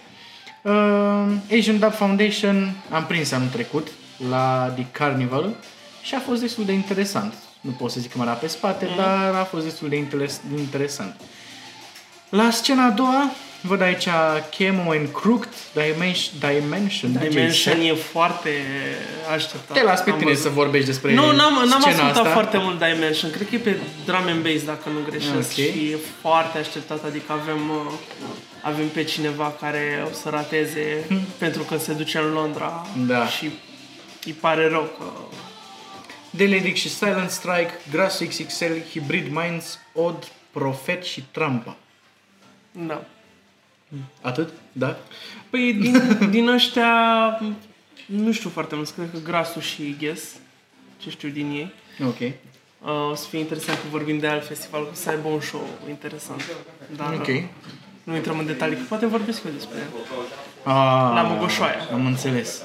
Uh, 0.62 1.59
Asian 1.59 1.79
Dub 1.79 1.92
Foundation 1.92 2.77
am 2.90 3.05
prins 3.05 3.33
anul 3.33 3.49
trecut 3.49 3.88
la 4.31 4.73
The 4.75 4.85
Carnival 4.92 5.55
și 6.03 6.14
a 6.14 6.18
fost 6.18 6.40
destul 6.40 6.64
de 6.64 6.73
interesant 6.73 7.35
nu 7.68 7.74
pot 7.78 7.90
să 7.90 8.00
zic 8.00 8.12
că 8.12 8.18
mă 8.18 8.37
pe 8.40 8.46
spate, 8.46 8.87
mm. 8.90 8.96
dar 8.96 9.35
a 9.35 9.44
fost 9.44 9.64
destul 9.64 9.88
de 9.88 9.96
interes- 9.96 10.40
interesant. 10.59 11.20
La 12.28 12.50
scena 12.50 12.85
a 12.85 12.90
doua, 12.90 13.31
văd 13.61 13.81
aici 13.81 14.09
Chemo 14.50 14.90
and 14.90 15.09
Crooked 15.12 15.52
Dimension. 15.72 16.38
Dimension, 16.38 17.12
Dimension 17.28 17.81
e 17.81 17.92
foarte 17.92 18.50
așteptat. 19.35 19.76
Te 19.76 19.83
las 19.83 20.00
pe 20.00 20.14
tine 20.18 20.35
să 20.35 20.48
vorbești 20.48 20.87
despre 20.87 21.14
Nu, 21.14 21.33
n-am, 21.33 21.52
n-am 21.68 21.85
ascultat 21.87 22.16
asta. 22.16 22.31
foarte 22.31 22.59
mult 22.59 22.78
Dimension. 22.78 23.31
Cred 23.31 23.48
că 23.48 23.54
e 23.54 23.59
pe 23.59 23.76
drum 24.04 24.26
and 24.26 24.42
bass, 24.42 24.64
dacă 24.64 24.88
nu 24.88 24.98
greșesc. 25.11 25.52
Okay. 25.52 25.64
Și 25.64 25.90
e 25.92 25.98
foarte 26.20 26.59
așteptat. 26.59 27.04
Adică 27.04 27.33
avem, 27.33 27.68
uh, 27.68 27.92
avem 28.62 28.88
pe 28.88 29.02
cineva 29.02 29.54
care 29.61 30.07
o 30.11 30.12
să 30.12 30.28
rateze 30.28 31.04
hmm. 31.07 31.20
pentru 31.38 31.62
că 31.62 31.78
se 31.78 31.92
duce 31.92 32.18
în 32.18 32.33
Londra 32.33 32.87
da. 33.07 33.26
și 33.26 33.50
îi 34.24 34.33
pare 34.33 34.68
rău 34.68 34.88
că 34.98 35.04
Deledic 36.38 36.77
și 36.77 36.88
Silent 36.88 37.31
Strike, 37.31 37.70
Grass 37.90 38.22
XXL, 38.29 38.72
Hybrid 38.90 39.33
Minds, 39.33 39.79
Odd, 39.94 40.29
Profet 40.51 41.05
și 41.05 41.24
Trampa. 41.31 41.77
Da. 42.72 43.05
Atât? 44.20 44.53
Da? 44.72 44.98
Păi 45.51 45.72
din, 45.72 46.03
din 46.37 46.48
ăștia 46.48 46.90
nu 48.07 48.33
știu 48.33 48.51
foarte 48.51 48.74
mult, 48.74 48.90
cred 48.90 49.11
că 49.12 49.18
Grasul 49.24 49.62
și 49.62 49.96
Guess, 49.98 50.35
ce 50.96 51.11
știu 51.11 51.29
din 51.29 51.51
ei. 51.51 51.72
Ok. 52.07 52.20
Uh, 52.20 53.11
o 53.11 53.14
să 53.14 53.29
fie 53.29 53.38
interesant 53.38 53.79
că 53.79 53.85
vorbim 53.90 54.18
de 54.18 54.27
alt 54.27 54.46
festival, 54.46 54.88
să 54.92 55.11
aibă 55.11 55.29
un 55.29 55.40
show 55.40 55.68
interesant. 55.88 56.42
Dar 56.96 57.12
ok. 57.12 57.29
Nu 58.05 58.16
intrăm 58.16 58.38
în 58.38 58.46
detalii, 58.46 58.77
că 58.77 58.83
poate 58.88 59.07
vorbesc 59.07 59.44
eu 59.44 59.53
despre 59.53 59.79
el. 59.79 59.87
Ah, 60.62 61.12
la 61.14 61.22
Mogoșoaia. 61.22 61.88
Am 61.92 62.07
înțeles. 62.07 62.62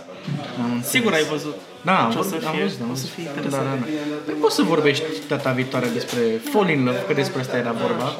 Am 0.63 0.71
înțeles. 0.71 0.89
Sigur 0.89 1.13
ai 1.13 1.23
văzut. 1.23 1.55
Da, 1.81 2.03
am 2.05 2.11
Ce 2.11 2.17
o 2.17 2.21
văzut, 2.21 2.41
să 2.41 2.47
am 2.47 2.53
fie? 2.53 2.63
văzut, 2.63 2.81
am 2.81 2.91
O 2.91 2.95
să 2.95 3.01
văzut. 3.01 3.09
fie 3.15 3.23
Da, 3.23 3.29
interesant. 3.35 3.65
da, 3.79 3.85
da. 3.85 4.15
Păi 4.25 4.33
poți 4.33 4.55
să 4.55 4.61
vorbești 4.61 5.03
data 5.27 5.51
viitoare 5.51 5.87
despre 5.93 6.19
Fall 6.51 6.69
in 6.69 6.83
Love, 6.83 7.03
că 7.07 7.13
despre 7.13 7.39
asta 7.39 7.57
era 7.57 7.71
vorba. 7.71 8.11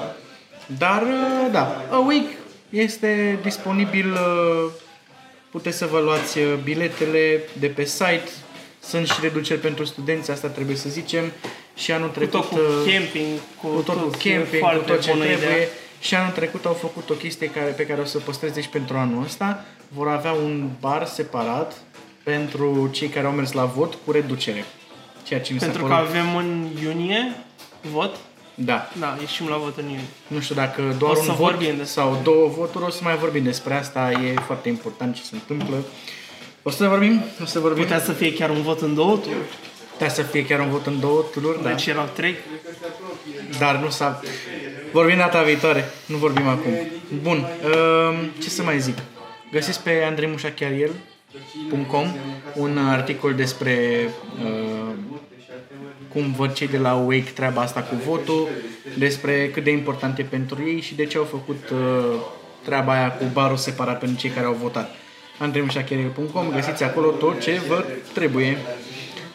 Dar, 0.78 1.02
uh, 1.02 1.52
da, 1.52 1.82
Awake 1.92 2.38
este 2.70 3.40
disponibil, 3.42 4.12
uh, 4.12 4.72
puteți 5.52 5.78
să 5.78 5.86
vă 5.86 6.00
luați 6.00 6.38
uh, 6.38 6.54
biletele 6.64 7.40
de 7.60 7.68
pe 7.68 7.84
site, 7.84 8.30
sunt 8.84 9.08
și 9.08 9.14
reduceri 9.22 9.60
pentru 9.60 9.86
studenți, 9.86 10.32
asta 10.32 10.48
trebuie 10.48 10.76
să 10.76 10.90
zicem. 10.90 11.24
Și 11.76 11.92
anul 11.92 12.08
Cu 12.08 12.14
trecut... 12.14 12.32
tot 12.32 12.50
cu 12.50 12.56
uh, 12.56 12.94
camping, 12.94 13.40
cu, 13.62 13.68
cu 13.68 13.82
tot 13.82 13.96
cu 13.96 14.02
tot, 14.10 14.14
e 14.24 14.30
camping, 14.30 14.62
cu 14.62 14.68
foarte 14.68 14.92
tot 14.92 15.02
ce 15.02 15.12
bună 15.12 15.24
trebuie. 15.24 15.48
idee. 15.48 15.68
Și 16.00 16.16
anul 16.16 16.32
trecut 16.32 16.66
au 16.66 16.74
făcut 16.74 17.10
o 17.10 17.14
chestie 17.14 17.48
care, 17.50 17.70
pe 17.70 17.86
care 17.86 18.02
o 18.02 18.06
să 18.06 18.18
o 18.18 18.22
păstrez 18.26 18.52
deci 18.52 18.68
pentru 18.68 18.98
anul 18.98 19.24
ăsta. 19.24 19.66
Vor 19.88 20.08
avea 20.08 20.32
un 20.32 20.70
bar 20.80 21.06
separat 21.06 21.74
pentru 22.24 22.90
cei 22.92 23.08
care 23.08 23.26
au 23.26 23.32
mers 23.32 23.52
la 23.52 23.66
vot 23.66 23.98
cu 24.06 24.12
reducere. 24.12 24.66
Ceea 25.24 25.42
ce 25.42 25.54
mi 25.54 25.60
s-a 25.60 25.66
Pentru 25.66 25.84
că 25.86 25.90
părut... 25.94 26.08
avem 26.08 26.36
în 26.36 26.68
iunie 26.84 27.36
vot. 27.82 28.16
Da. 28.56 28.90
Da, 29.00 29.18
ieșim 29.20 29.48
la 29.48 29.56
vot 29.58 29.78
în 29.78 29.84
iunie. 29.84 30.06
Nu 30.28 30.40
știu 30.40 30.56
dacă 30.56 30.96
doar 30.98 31.16
O 31.16 31.20
un 31.20 31.26
să 31.26 31.32
vot 31.32 31.38
vorbim 31.38 31.68
despre- 31.68 31.86
sau 31.86 32.20
două 32.24 32.48
voturi, 32.48 32.84
o 32.84 32.90
să 32.90 33.00
mai 33.04 33.16
vorbim 33.18 33.44
despre 33.44 33.74
asta. 33.74 34.12
E 34.12 34.34
foarte 34.46 34.70
important 34.70 35.16
ce 35.16 35.22
se 35.24 35.30
întâmplă. 35.36 35.84
O 36.64 36.70
să 36.70 36.88
vorbim, 36.88 37.24
o 37.42 37.46
să 37.46 37.60
vorbim. 37.60 37.84
Putea 37.84 38.00
să 38.00 38.12
fie 38.12 38.34
chiar 38.34 38.50
un 38.50 38.62
vot 38.62 38.82
în 38.82 38.94
două 38.94 39.18
tururi. 39.18 39.46
Putea 39.92 40.10
să 40.10 40.22
fie 40.22 40.46
chiar 40.46 40.60
un 40.60 40.70
vot 40.70 40.86
în 40.86 41.00
două 41.00 41.26
tururi, 41.32 41.64
da. 41.64 41.70
Deci 41.70 41.86
erau 41.86 42.10
trei. 42.14 42.36
Dar 43.60 43.76
nu 43.76 43.90
s-a... 43.90 44.20
Vorbim 44.92 45.18
data 45.18 45.42
viitoare, 45.42 45.90
nu 46.06 46.18
vorbim 46.18 46.48
acum. 46.48 46.72
Bun, 47.22 47.38
um, 47.38 48.16
ce 48.42 48.50
să 48.50 48.64
mai 48.64 48.80
zic? 48.80 48.98
Găsiți 49.52 49.84
pe 49.84 50.04
andreimușachiariel.com 51.34 52.08
un 52.56 52.78
articol 52.78 53.34
despre 53.34 54.10
uh, 54.44 54.94
cum 56.08 56.32
văd 56.32 56.54
cei 56.54 56.68
de 56.68 56.78
la 56.78 56.94
Wake 56.94 57.32
treaba 57.34 57.62
asta 57.62 57.82
cu 57.82 57.96
votul, 57.96 58.48
despre 58.98 59.50
cât 59.50 59.64
de 59.64 59.72
important 59.72 60.18
e 60.18 60.24
pentru 60.24 60.64
ei 60.68 60.82
și 60.82 60.96
de 60.96 61.06
ce 61.06 61.18
au 61.18 61.24
făcut 61.24 61.70
uh, 61.70 62.20
treaba 62.64 62.94
aia 62.94 63.12
cu 63.12 63.24
barul 63.34 63.58
separat 63.58 64.00
pentru 64.00 64.18
cei 64.18 64.30
care 64.30 64.46
au 64.46 64.54
votat. 64.54 64.96
andreimușachiariel.com 65.40 66.50
Găsiți 66.52 66.84
acolo 66.84 67.10
tot 67.10 67.42
ce 67.42 67.62
vă 67.68 67.86
trebuie. 68.14 68.58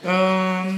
Uh, 0.05 0.75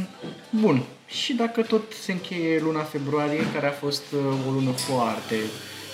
bun. 0.50 0.82
Și 1.06 1.32
dacă 1.32 1.62
tot 1.62 1.92
se 2.02 2.12
încheie 2.12 2.60
luna 2.60 2.82
februarie, 2.82 3.40
care 3.54 3.66
a 3.66 3.70
fost 3.70 4.02
uh, 4.12 4.48
o 4.48 4.50
lună 4.50 4.70
foarte 4.70 5.36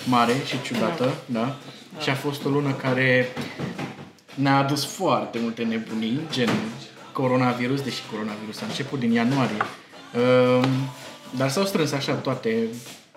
mare 0.03 0.33
și 0.45 0.61
ciudată, 0.61 1.13
da? 1.25 1.55
Și 2.01 2.09
a 2.09 2.15
fost 2.15 2.45
o 2.45 2.49
lună 2.49 2.71
care 2.71 3.27
ne-a 4.37 4.57
adus 4.57 4.85
foarte 4.85 5.39
multe 5.39 5.63
nebunii, 5.63 6.19
gen 6.31 6.49
coronavirus, 7.11 7.81
deși 7.81 8.01
coronavirus 8.11 8.61
a 8.61 8.65
început 8.65 8.99
din 8.99 9.11
ianuarie. 9.11 9.61
Uh, 10.15 10.67
dar 11.35 11.49
s-au 11.49 11.65
strâns 11.65 11.91
așa 11.91 12.13
toate 12.13 12.67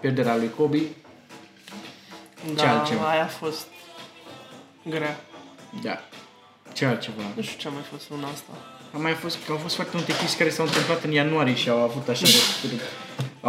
pierderea 0.00 0.36
lui 0.36 0.50
Kobe. 0.56 0.78
Ce 0.78 2.52
Da, 2.54 2.78
altceva? 2.78 3.08
aia 3.08 3.22
a 3.24 3.26
fost 3.26 3.66
grea. 4.84 5.20
Da. 5.82 5.98
Ce 6.72 6.84
altceva? 6.84 7.22
Nu 7.36 7.42
știu 7.42 7.58
ce 7.58 7.68
a 7.68 7.70
mai 7.70 7.82
fost 7.90 8.10
luna 8.10 8.28
asta. 8.28 8.52
A 8.96 8.98
mai 9.06 9.14
fost, 9.22 9.36
au 9.54 9.60
fost 9.66 9.74
foarte 9.78 9.94
multe 9.98 10.12
chestii 10.20 10.38
care 10.42 10.50
s-au 10.56 10.66
întâmplat 10.70 11.00
în 11.06 11.12
ianuarie 11.20 11.56
și 11.62 11.68
au 11.74 11.80
avut 11.88 12.06
așa... 12.12 12.26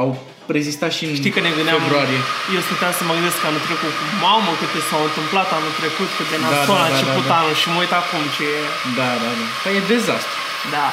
au 0.01 0.09
rezistat 0.57 0.91
și 0.97 1.03
în 1.09 1.13
Știi 1.21 1.33
că 1.35 1.41
ne 1.47 1.51
gândeam, 1.57 1.79
februarie. 1.81 2.19
eu 2.55 2.61
stăteam 2.67 2.93
să 2.99 3.03
mă 3.07 3.13
gândesc 3.17 3.37
că 3.41 3.47
anul 3.51 3.63
trecut, 3.69 3.93
mamă 4.27 4.51
câte 4.61 4.79
s-au 4.89 5.01
întâmplat 5.09 5.47
anul 5.57 5.73
trecut, 5.81 6.09
cât 6.17 6.27
de 6.33 6.37
nasol 6.45 6.77
da, 6.79 6.83
a 6.85 6.89
da, 6.89 6.91
început 6.93 7.25
da, 7.27 7.31
da. 7.33 7.39
anul 7.41 7.55
și 7.61 7.67
mă 7.73 7.77
uit 7.83 7.93
acum 8.01 8.23
ce 8.35 8.43
e. 8.57 8.61
Da, 8.99 9.09
da, 9.23 9.29
da. 9.39 9.45
Păi 9.63 9.73
e 9.79 9.81
dezastru. 9.93 10.35
Da. 10.75 10.87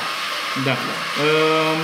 Da. 0.66 0.74
Um, 1.26 1.80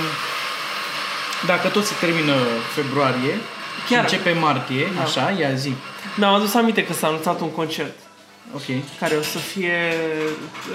dacă 1.51 1.65
tot 1.75 1.85
se 1.89 1.95
termină 2.03 2.35
februarie, 2.77 3.33
Chiar. 3.35 3.87
Chiar. 3.89 4.03
începe 4.05 4.31
martie, 4.47 4.85
Da. 4.97 5.01
așa, 5.07 5.25
ia 5.41 5.51
zi. 5.63 5.73
Mi-am 6.19 6.33
adus 6.39 6.53
aminte 6.61 6.81
că 6.87 6.93
s-a 6.99 7.07
anunțat 7.11 7.37
un 7.45 7.51
concert 7.59 7.95
Ok. 8.53 8.61
care 8.99 9.15
o 9.15 9.21
să 9.21 9.37
fie, 9.37 9.73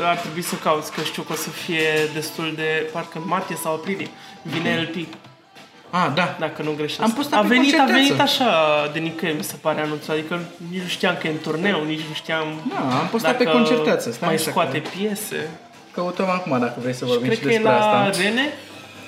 ar 0.02 0.16
trebui 0.16 0.42
să 0.42 0.54
cauți, 0.54 0.92
că 0.92 1.00
știu 1.02 1.22
că 1.22 1.32
o 1.32 1.36
să 1.36 1.50
fie 1.50 1.88
destul 2.14 2.52
de, 2.56 2.88
parcă 2.92 3.18
în 3.18 3.22
martie 3.26 3.56
sau 3.62 3.74
aprilie, 3.74 4.08
vine 4.42 4.90
LP, 4.94 5.06
Ah, 5.92 6.10
da. 6.14 6.36
dacă 6.38 6.62
nu 6.62 6.72
greșesc. 6.76 7.02
Am 7.02 7.12
postat 7.12 7.38
a 7.38 7.42
pe 7.42 7.48
venit, 7.48 7.74
a 7.74 7.76
concerteață. 7.76 8.06
venit 8.06 8.20
așa 8.20 8.50
de 8.92 8.98
nicăieri, 8.98 9.36
mi 9.38 9.44
se 9.44 9.54
pare 9.60 9.80
anunțat, 9.80 10.16
adică 10.16 10.40
nici 10.70 10.80
nu 10.82 10.88
știam 10.88 11.16
că 11.20 11.26
e 11.26 11.30
în 11.30 11.38
turneu, 11.38 11.84
nici 11.84 12.00
nu 12.08 12.14
știam 12.14 12.46
Da, 12.68 12.98
am 12.98 13.08
postat 13.10 13.36
pe 13.36 13.44
dacă 13.44 13.56
concerteață. 13.56 14.12
Stai 14.12 14.28
mai 14.28 14.36
așa 14.36 14.50
scoate 14.50 14.82
că- 14.82 14.88
piese. 14.96 15.50
Căutăm 15.92 16.28
acum 16.30 16.58
dacă 16.58 16.74
vrei 16.80 16.94
să 16.94 17.04
vorbim 17.04 17.26
Cred 17.26 17.36
și 17.38 17.42
că 17.44 17.48
e 17.48 17.52
despre 17.52 17.70
la 17.72 18.00
asta. 18.06 18.20
Rene, 18.22 18.48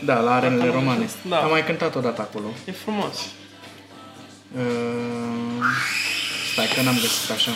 Da, 0.05 0.19
la 0.21 0.35
arenele 0.35 0.65
Dacă 0.65 0.77
am 0.77 0.79
romane. 0.79 1.05
fost, 1.05 1.17
da. 1.29 1.37
Am 1.39 1.51
mai 1.51 1.65
cântat 1.65 1.95
odată 1.95 2.21
acolo. 2.21 2.47
e 2.65 2.73
frumos. 2.73 3.17
Uh, 4.57 5.65
stai 6.53 6.67
că 6.75 6.81
n-am 6.83 6.95
găsit 6.95 7.31
așa. 7.31 7.51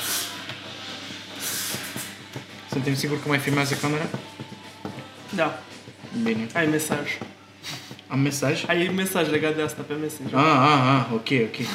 Suntem 2.77 2.95
siguri 2.95 3.21
că 3.21 3.29
mai 3.29 3.39
filmează 3.39 3.75
camera? 3.75 4.05
Da, 5.35 5.59
Bine. 6.23 6.47
ai 6.55 6.67
mesaj. 6.67 7.19
Am 8.09 8.19
mesaj? 8.19 8.65
Ai 8.69 8.91
mesaj 8.95 9.31
legat 9.31 9.57
de 9.57 9.63
asta 9.63 9.83
pe 9.87 9.95
Messenger. 9.95 10.39
Ah, 10.39 10.45
ah, 10.45 10.99
ah, 10.99 11.07
ok, 11.13 11.29
ok. 11.43 11.67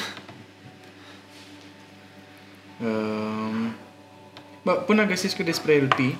Um, 2.81 3.73
bă, 4.63 4.71
până 4.71 5.05
găsesc 5.05 5.37
eu 5.37 5.45
despre 5.45 5.77
LP, 5.89 6.15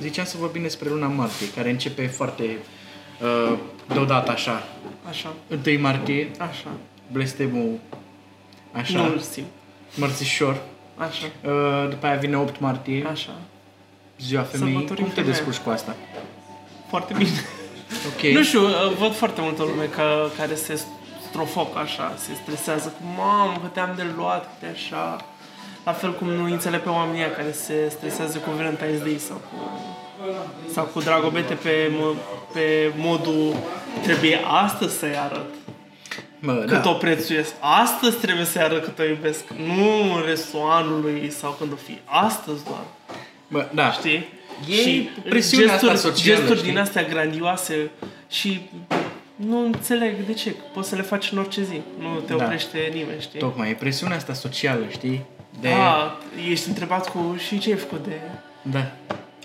ziceam 0.00 0.26
să 0.26 0.36
vorbim 0.38 0.62
despre 0.62 0.88
luna 0.88 1.06
martie, 1.06 1.50
care 1.54 1.70
începe 1.70 2.06
foarte 2.06 2.56
uh, 3.22 3.58
deodată 3.88 4.30
așa. 4.30 4.68
Așa, 5.08 5.34
1 5.66 5.80
martie, 5.80 6.30
așa. 6.38 6.70
blestemul 7.12 7.78
așa, 8.72 9.00
Nu-l 9.06 9.18
simt. 9.18 9.46
mărțișor. 9.94 10.62
Așa, 10.96 11.26
Uh, 11.44 11.88
după 11.90 12.06
aia 12.06 12.16
vine 12.16 12.36
8 12.36 12.60
martie, 12.60 13.06
așa. 13.10 13.38
Ziua 14.20 14.42
femeii. 14.42 14.72
Sărbătorim 14.72 15.04
Cum 15.04 15.12
te 15.12 15.20
femeia. 15.20 15.34
descurci 15.36 15.58
cu 15.64 15.70
asta? 15.70 15.94
Foarte 16.88 17.14
bine. 17.16 17.30
Ok. 18.14 18.22
Nu 18.32 18.42
știu, 18.42 18.62
uh, 18.62 18.92
văd 18.98 19.14
foarte 19.14 19.40
multă 19.40 19.62
lume 19.62 19.84
ca, 19.84 20.30
care 20.38 20.54
se 20.54 20.80
strofoc 21.28 21.76
așa, 21.76 22.14
se 22.18 22.30
stresează 22.42 22.88
cu 22.88 23.02
mamă, 23.16 23.52
că 23.62 23.66
te-am 23.72 23.92
de 23.96 24.06
luat, 24.16 24.42
că 24.44 24.50
te 24.60 24.66
așa. 24.72 25.24
La 25.84 25.92
fel 25.92 26.14
cum 26.14 26.28
nu 26.28 26.44
înțeleg 26.44 26.80
pe 26.80 26.88
oamenii 26.88 27.20
ăia 27.20 27.30
care 27.30 27.52
se 27.52 27.88
stresează 27.88 28.38
cu 28.38 28.50
Valentine's 28.60 29.02
Day 29.02 29.16
sau 29.28 29.36
cu, 29.36 29.56
sau 30.72 30.84
cu 30.84 31.00
dragobete 31.00 31.54
pe, 31.54 31.90
mo- 31.92 32.18
pe 32.52 32.92
modul 32.96 33.54
trebuie 34.02 34.40
astăzi 34.64 34.98
să-i 34.98 35.16
arăt 35.18 35.50
Bă, 36.40 36.52
cât 36.66 36.82
da. 36.82 36.90
o 36.90 36.92
prețuiesc. 36.92 37.52
Astăzi 37.60 38.16
trebuie 38.16 38.44
să-i 38.44 38.62
arăt 38.62 38.84
cât 38.84 38.98
o 38.98 39.04
iubesc, 39.04 39.44
nu 39.66 40.14
în 40.14 40.22
restul 40.26 40.60
anului 40.70 41.30
sau 41.30 41.50
când 41.58 41.72
o 41.72 41.76
fi. 41.76 41.98
Astăzi 42.04 42.64
doar. 42.64 42.84
Bă, 43.48 43.66
da. 43.74 43.90
Știi? 43.92 44.28
E 44.70 44.72
și 44.74 45.08
presiunea 45.28 45.74
asta 45.74 45.86
gesturi, 45.90 46.14
socială, 46.14 46.36
gesturi 46.38 46.58
știi? 46.58 46.70
din 46.70 46.78
astea 46.80 47.02
grandioase 47.02 47.90
și 48.30 48.60
nu 49.36 49.64
înțeleg 49.64 50.14
de 50.26 50.32
ce. 50.32 50.54
Poți 50.74 50.88
să 50.88 50.94
le 50.96 51.02
faci 51.02 51.30
în 51.32 51.38
orice 51.38 51.62
zi. 51.62 51.80
Nu 51.98 52.18
te 52.26 52.34
Da. 52.34 52.44
oprește 52.44 52.78
nimeni, 52.94 53.20
știi? 53.20 53.38
Tocmai, 53.38 53.70
e 53.70 53.72
presiunea 53.72 54.16
asta 54.16 54.32
socială, 54.32 54.84
știi? 54.90 55.22
De... 55.60 55.68
A, 55.68 56.16
ești 56.50 56.68
întrebat 56.68 57.10
cu 57.10 57.36
și 57.46 57.58
ce 57.58 57.70
ai 57.70 57.76
făcut 57.78 58.04
de... 58.06 58.20
Da. 58.62 58.90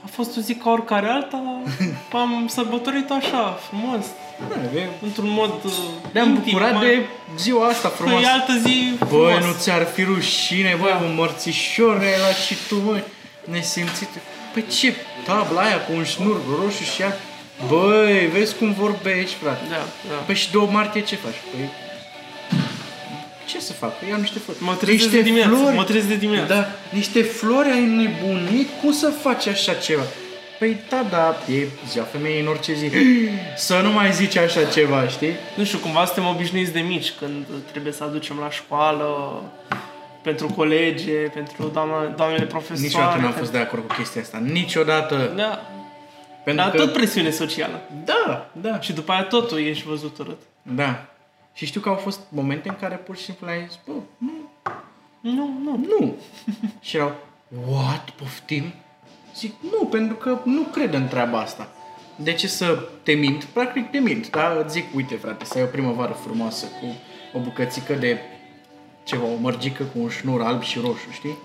A 0.03 0.07
fost 0.11 0.37
o 0.37 0.41
zi 0.41 0.53
ca 0.55 0.69
oricare 0.69 1.07
alta, 1.07 1.43
am 2.11 2.45
sărbătorit 2.47 3.09
așa, 3.09 3.59
frumos, 3.67 4.05
da 4.49 4.79
e, 4.79 4.87
într-un 5.03 5.29
mod 5.29 5.53
uh, 5.65 5.71
Ne-am 6.11 6.29
intim, 6.29 6.43
bucurat 6.51 6.73
mai- 6.73 6.85
de 6.85 7.01
ziua 7.37 7.67
asta 7.67 7.87
Că 7.89 7.95
frumoasă. 7.95 8.25
e 8.25 8.29
altă 8.31 8.53
zi 8.67 8.93
Băi, 8.99 9.07
frumos. 9.07 9.45
nu 9.45 9.51
ți-ar 9.59 9.85
fi 9.85 10.03
rușine, 10.03 10.77
băi, 10.79 10.89
Da. 10.89 11.05
un 11.05 11.15
mărțișor 11.15 11.97
ai 11.97 12.17
luat 12.19 12.35
și 12.35 12.55
tu, 12.67 12.75
băi, 12.75 13.03
nesimțit. 13.43 14.09
Păi 14.53 14.65
ce 14.67 14.93
tabla 15.25 15.61
aia 15.61 15.81
cu 15.81 15.91
un 15.93 16.03
șnur 16.03 16.41
roșu 16.59 16.83
și 16.83 17.01
ea... 17.01 17.17
Băi, 17.67 18.29
vezi 18.33 18.55
cum 18.55 18.73
vorbești, 18.73 19.35
frate. 19.35 19.61
Da, 19.69 19.75
da. 20.09 20.15
Păi 20.25 20.35
și 20.35 20.51
2 20.51 20.67
martie 20.71 21.01
ce 21.01 21.15
faci? 21.15 21.41
Păi... 21.51 21.69
Ce 23.45 23.59
să 23.59 23.73
fac? 23.73 23.99
Păi 23.99 24.09
iau 24.09 24.19
niște 24.19 24.39
flori. 24.39 24.63
Mă 24.63 24.75
trezesc 24.75 25.03
niște 25.03 25.17
de 25.17 25.21
dimineață, 25.21 25.55
flori. 25.55 25.75
mă 25.75 25.83
trezesc 25.83 26.07
de 26.07 26.15
dimineață. 26.15 26.53
Da, 26.53 26.67
niște 26.89 27.21
flori 27.21 27.69
ai 27.69 27.85
nebunit? 27.85 28.69
Cum 28.81 28.91
să 28.91 29.09
faci 29.09 29.47
așa 29.47 29.73
ceva? 29.73 30.03
Păi 30.59 30.79
da, 30.89 31.05
da, 31.09 31.53
e 31.53 31.67
ziua 31.89 32.03
femeii 32.03 32.41
în 32.41 32.47
orice 32.47 32.73
zi. 32.73 32.89
Să 33.67 33.79
nu 33.83 33.91
mai 33.91 34.11
zici 34.11 34.35
așa 34.37 34.63
ceva, 34.63 35.07
știi? 35.07 35.33
Nu 35.55 35.63
știu, 35.63 35.77
cumva 35.77 36.05
suntem 36.05 36.25
obișnuiți 36.25 36.71
de 36.71 36.79
mici 36.79 37.11
când 37.19 37.45
trebuie 37.71 37.93
să 37.93 38.03
aducem 38.03 38.37
la 38.39 38.49
școală 38.49 39.41
pentru 40.23 40.47
colege, 40.47 41.13
pentru 41.17 41.67
doamna, 41.67 42.05
doamnele 42.05 42.45
profesoare. 42.45 42.81
Niciodată 42.81 43.11
n-am 43.11 43.21
pentru- 43.21 43.39
fost 43.39 43.51
de 43.51 43.57
acord 43.57 43.87
cu 43.87 43.93
chestia 43.95 44.21
asta. 44.21 44.37
Niciodată. 44.37 45.33
Da, 45.35 45.61
Pentru 46.43 46.63
dar 46.63 46.71
că... 46.71 46.77
tot 46.77 46.93
presiune 46.93 47.29
socială. 47.29 47.81
Da, 48.05 48.49
da. 48.51 48.79
Și 48.79 48.93
după 48.93 49.11
aia 49.11 49.23
totul 49.23 49.59
ești 49.59 49.87
văzut 49.87 50.17
urât. 50.17 50.41
Da. 50.61 51.05
Și 51.53 51.65
știu 51.65 51.81
că 51.81 51.89
au 51.89 51.95
fost 51.95 52.19
momente 52.29 52.69
în 52.69 52.75
care 52.79 52.95
pur 52.95 53.17
și 53.17 53.23
simplu 53.23 53.47
ai 53.47 53.65
zis, 53.67 53.79
bă, 53.85 53.91
nu, 54.17 54.31
Nu, 55.21 55.59
nu. 55.63 55.85
nu. 55.99 56.15
și 56.81 56.95
erau, 56.95 57.15
what, 57.69 58.09
poftim? 58.09 58.73
Zic, 59.35 59.53
nu, 59.71 59.85
pentru 59.85 60.15
că 60.15 60.37
nu 60.43 60.61
cred 60.61 60.93
în 60.93 61.07
treaba 61.07 61.39
asta. 61.39 61.67
De 62.15 62.33
ce 62.33 62.47
să 62.47 62.79
te 63.03 63.11
mint? 63.13 63.43
Practic 63.43 63.91
te 63.91 63.97
mint, 63.99 64.29
da? 64.29 64.65
Zic, 64.69 64.95
uite 64.95 65.15
frate, 65.15 65.45
să 65.45 65.53
ai 65.57 65.63
o 65.63 65.67
primăvară 65.67 66.17
frumoasă 66.23 66.65
cu 66.65 66.85
o 67.37 67.39
bucățică 67.39 67.93
de 67.93 68.19
ceva, 69.11 69.25
o 69.25 69.39
mărgică 69.39 69.83
cu 69.83 69.99
un 69.99 70.09
șnur 70.09 70.41
alb 70.41 70.61
și 70.61 70.79
roșu, 70.79 71.11
știi? 71.11 71.37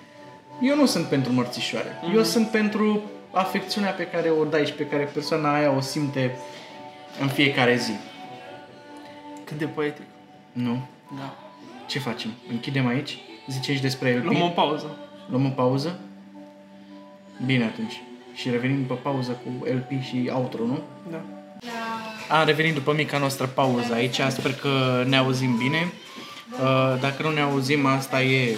Eu 0.60 0.76
nu 0.76 0.86
sunt 0.86 1.06
pentru 1.06 1.32
mărțișoare. 1.32 1.88
Mm-hmm. 1.88 2.14
Eu 2.14 2.22
sunt 2.22 2.48
pentru 2.48 3.02
afecțiunea 3.30 3.90
pe 3.90 4.06
care 4.06 4.30
o 4.30 4.44
dai 4.44 4.66
și 4.66 4.72
pe 4.72 4.86
care 4.86 5.02
persoana 5.02 5.54
aia 5.54 5.70
o 5.76 5.80
simte 5.80 6.36
în 7.20 7.28
fiecare 7.28 7.76
zi. 7.76 7.92
Cât 9.44 9.58
de 9.58 9.64
poetic. 9.64 10.04
Nu? 10.52 10.86
Da. 11.18 11.36
Ce 11.86 11.98
facem? 11.98 12.30
Închidem 12.50 12.86
aici? 12.86 13.18
Ziceți 13.48 13.76
și 13.76 13.82
despre 13.82 14.16
LP? 14.16 14.24
Luăm 14.24 14.42
o 14.42 14.48
pauză. 14.48 14.96
Luăm 15.30 15.46
o 15.46 15.48
pauză? 15.48 15.98
Bine 17.46 17.64
atunci. 17.64 18.02
Și 18.34 18.50
revenim 18.50 18.80
după 18.80 18.94
pauză 18.94 19.40
cu 19.44 19.64
LP 19.64 20.02
și 20.02 20.30
outro, 20.34 20.64
nu? 20.64 20.78
Da. 21.10 21.20
Am 22.38 22.46
revenit 22.46 22.74
după 22.74 22.92
mica 22.92 23.18
noastră 23.18 23.46
pauză 23.46 23.92
aici, 23.92 24.20
sper 24.28 24.54
că 24.54 25.04
ne 25.06 25.16
auzim 25.16 25.56
bine. 25.56 25.92
Uh, 26.62 27.00
Dacă 27.00 27.22
nu 27.22 27.30
ne 27.30 27.40
auzim, 27.40 27.86
asta 27.86 28.22
e 28.22 28.56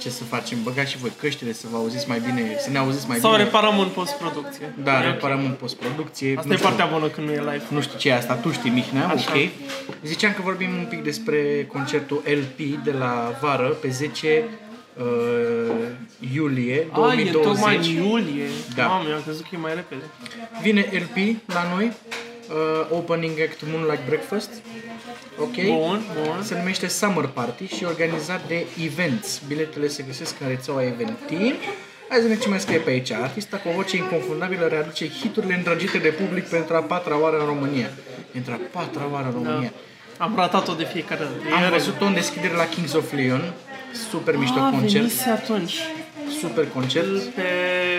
ce 0.00 0.10
să 0.10 0.24
facem. 0.24 0.58
Băgați 0.62 0.90
și 0.90 0.96
voi 0.98 1.12
căștile 1.20 1.52
să 1.52 1.66
vă 1.70 1.76
auziți 1.76 2.08
mai 2.08 2.20
bine, 2.26 2.56
să 2.58 2.70
ne 2.70 2.78
auziți 2.78 3.08
mai 3.08 3.18
Sau 3.18 3.30
bine. 3.30 3.42
reparăm 3.42 3.78
în 3.78 3.88
postproducție. 3.88 4.74
Da, 4.82 4.92
E 4.92 4.96
ok. 4.98 5.12
reparăm 5.12 5.44
în 5.44 5.50
postproducție. 5.60 6.30
Asta 6.36 6.46
Nu 6.46 6.52
e 6.52 6.56
știu- 6.56 6.68
partea 6.68 6.86
bună 6.86 7.06
când 7.06 7.26
nu 7.26 7.32
e 7.32 7.38
live. 7.38 7.62
Nu 7.68 7.80
știu 7.80 7.98
ce 7.98 8.08
e 8.08 8.14
asta, 8.14 8.34
tu 8.34 8.50
știi, 8.52 8.70
Mihnea, 8.70 9.06
Așa. 9.08 9.32
ok. 9.34 9.48
Ziceam 10.04 10.32
că 10.32 10.40
vorbim 10.42 10.70
un 10.70 10.86
pic 10.88 11.02
despre 11.02 11.66
concertul 11.72 12.22
LP 12.24 12.84
de 12.84 12.90
la 12.98 13.38
vară, 13.40 13.66
pe 13.68 13.88
10 13.88 14.44
uh, 14.98 15.04
iulie 16.34 16.74
A, 16.74 16.80
e 16.80 16.90
2020. 16.94 17.42
tocmai 17.46 17.76
în 17.76 17.82
iulie. 18.06 18.46
Da. 18.74 18.86
Mamă, 18.86 19.08
eu 19.08 19.14
am 19.14 19.22
crezut 19.22 19.42
că 19.42 19.50
e 19.52 19.58
mai 19.58 19.74
repede. 19.74 20.02
Vine 20.62 20.88
LP 20.92 21.36
la 21.46 21.62
noi, 21.74 21.86
uh, 22.48 22.96
opening 22.98 23.40
act 23.40 23.58
Moonlight 23.72 24.06
Breakfast, 24.06 24.50
ok? 25.42 25.56
Bun, 25.66 26.00
bun. 26.22 26.42
Se 26.42 26.54
numește 26.56 26.86
Summer 26.88 27.26
Party 27.26 27.66
și 27.74 27.82
e 27.82 27.86
organizat 27.86 28.40
de 28.46 28.66
Events. 28.84 29.40
Biletele 29.46 29.88
se 29.88 30.02
găsesc 30.06 30.34
în 30.40 30.48
rețeaua 30.48 30.82
Eventim. 30.82 31.54
Hai 32.08 32.20
să 32.20 32.22
vedem 32.26 32.38
ce 32.38 32.48
mai 32.48 32.60
scrie 32.60 32.78
pe 32.78 32.90
aici. 32.90 33.10
Artista 33.10 33.56
cu 33.56 33.68
o 33.68 33.72
voce 33.72 33.96
inconfundabilă 33.96 34.66
readuce 34.66 35.08
hiturile 35.08 35.54
îndrăgite 35.54 35.98
de 35.98 36.08
public 36.08 36.44
pentru 36.48 36.74
a 36.76 36.80
patra 36.80 37.20
oară 37.20 37.38
în 37.38 37.46
România. 37.46 37.90
Pentru 38.32 38.52
a 38.52 38.60
patra 38.70 39.08
oară 39.12 39.26
în 39.26 39.32
România. 39.32 39.72
Am 40.18 40.32
ratat-o 40.36 40.72
de 40.72 40.84
fiecare 40.84 41.20
dată. 41.20 41.54
Am 41.56 41.62
E 41.64 41.68
văzut-o 41.68 42.04
în 42.04 42.14
deschidere 42.14 42.54
la 42.54 42.66
Kings 42.66 42.92
of 42.92 43.12
Leon. 43.12 43.52
Super 44.10 44.36
mișto 44.36 44.58
A, 44.60 44.70
concert. 44.70 44.92
venise 44.92 45.28
atunci. 45.30 45.74
Super 46.40 46.66
concert. 46.74 47.22
Pe 47.22 47.42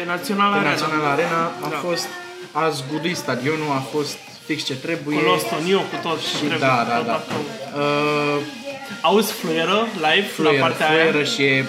Național 0.05 0.51
Pe 0.51 0.57
Arena. 0.57 0.69
Național 0.71 1.03
Arena 1.05 1.43
a 1.65 1.69
Da. 1.69 1.75
fost 1.75 2.07
as 2.53 2.83
good 2.91 3.15
stadionul, 3.15 3.71
a 3.71 3.83
fost 3.95 4.17
fix 4.45 4.63
ce 4.63 4.75
trebuie. 4.75 5.17
Cu 5.17 5.23
Lost 5.29 5.45
on 5.59 5.65
You, 5.67 5.79
cu 5.81 5.97
tot 6.07 6.17
ce 6.21 6.27
Și 6.27 6.35
trebuie. 6.35 6.57
da, 6.57 6.85
da, 6.89 6.95
tot 6.97 7.05
da. 7.05 7.13
acolo. 7.13 7.43
Uh, 7.83 8.41
Auzi 9.01 9.31
fluieră 9.31 9.87
live 9.95 10.27
fluier, 10.27 10.53
la 10.59 10.65
partea 10.65 10.85
fluieră 10.87 11.15
aia? 11.17 11.25
și 11.25 11.41
e 11.43 11.65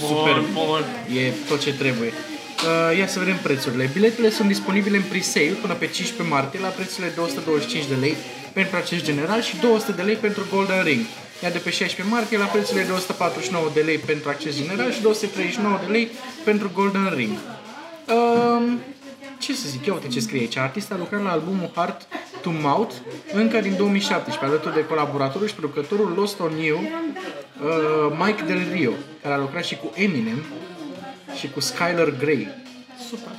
Bun, 0.00 0.08
super, 0.08 0.42
bun. 0.52 0.82
e 1.16 1.32
tot 1.48 1.60
ce 1.60 1.72
trebuie. 1.74 2.12
Uh, 2.12 2.98
ia 2.98 3.06
să 3.06 3.18
vedem 3.18 3.36
prețurile. 3.42 3.90
Biletele 3.92 4.30
sunt 4.30 4.48
disponibile 4.48 4.96
în 4.96 5.02
pre-sale 5.02 5.56
până 5.62 5.72
pe 5.74 5.86
15 5.86 6.34
martie 6.34 6.60
la 6.60 6.68
prețurile 6.68 7.12
225 7.16 7.84
de 7.88 7.94
lei 7.94 8.14
pentru 8.52 8.76
acest 8.76 9.04
general 9.04 9.40
și 9.42 9.56
200 9.56 9.92
de 9.92 10.02
lei 10.02 10.14
pentru 10.14 10.42
Golden 10.54 10.82
Ring. 10.82 11.04
Iar 11.42 11.52
de 11.52 11.58
pe 11.58 11.70
16 11.70 12.14
martie 12.14 12.38
la 12.38 12.44
prețurile 12.44 12.84
de 12.84 12.92
149 12.92 13.70
de 13.74 13.80
lei 13.80 13.98
pentru 13.98 14.28
acces 14.28 14.56
general 14.56 14.92
și 14.92 15.00
239 15.02 15.78
de 15.86 15.92
lei 15.92 16.08
pentru 16.44 16.70
Golden 16.74 17.12
Ring. 17.16 17.36
Um, 18.14 18.80
ce 19.44 19.54
să 19.54 19.68
zic, 19.68 19.86
ia 19.86 19.92
uite 19.92 20.08
ce 20.08 20.20
scrie 20.20 20.40
aici. 20.40 20.56
Artista 20.56 20.94
a 20.94 20.98
lucrat 20.98 21.22
la 21.22 21.30
albumul 21.30 21.70
Heart 21.74 22.06
to 22.42 22.50
Mouth 22.62 22.94
încă 23.32 23.60
din 23.60 23.74
2017, 23.76 24.44
alături 24.44 24.74
de 24.74 24.84
colaboratorul 24.86 25.46
și 25.48 25.54
producătorul 25.54 26.12
Lost 26.16 26.40
on 26.40 26.56
You, 26.58 26.78
uh, 26.80 28.16
Mike 28.24 28.42
Del 28.44 28.62
Rio, 28.72 28.92
care 29.22 29.34
a 29.34 29.38
lucrat 29.38 29.64
și 29.64 29.76
cu 29.76 29.90
Eminem 29.94 30.42
și 31.38 31.50
cu 31.50 31.60
Skylar 31.60 32.10
Grey. 32.18 32.48
Super. 33.08 33.32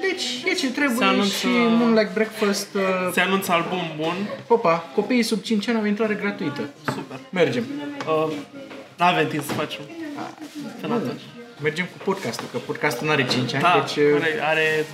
Deci 0.00 0.24
e 0.44 0.52
ce 0.54 0.70
trebuie 0.70 0.96
Se 0.96 1.04
anunță- 1.04 1.36
și 1.36 1.46
Moonlight 1.48 2.12
Breakfast. 2.14 2.74
Uh, 2.74 2.80
Se 3.12 3.20
anunță 3.20 3.52
album 3.52 3.82
bun. 3.96 4.14
opa, 4.48 4.84
copiii 4.94 5.22
sub 5.22 5.40
5 5.42 5.68
ani 5.68 5.78
au 5.78 5.84
intrare 5.84 6.14
gratuită. 6.14 6.68
Super. 6.84 7.18
Mergem. 7.30 7.64
Uh, 8.06 8.32
n-avem 8.98 9.28
timp 9.28 9.44
să 9.44 9.52
facem. 9.52 9.80
Până 10.80 10.94
atunci. 10.94 11.20
Mergem 11.62 11.84
cu 11.84 11.98
podcastul, 12.04 12.46
că 12.52 12.58
podcastul 12.58 13.06
nu 13.06 13.12
are 13.12 13.26
5 13.26 13.52
ani, 13.54 13.62
Da, 13.62 13.84
deci 13.84 13.96
uh, 14.04 14.14
are, 14.20 14.32
are 14.52 14.86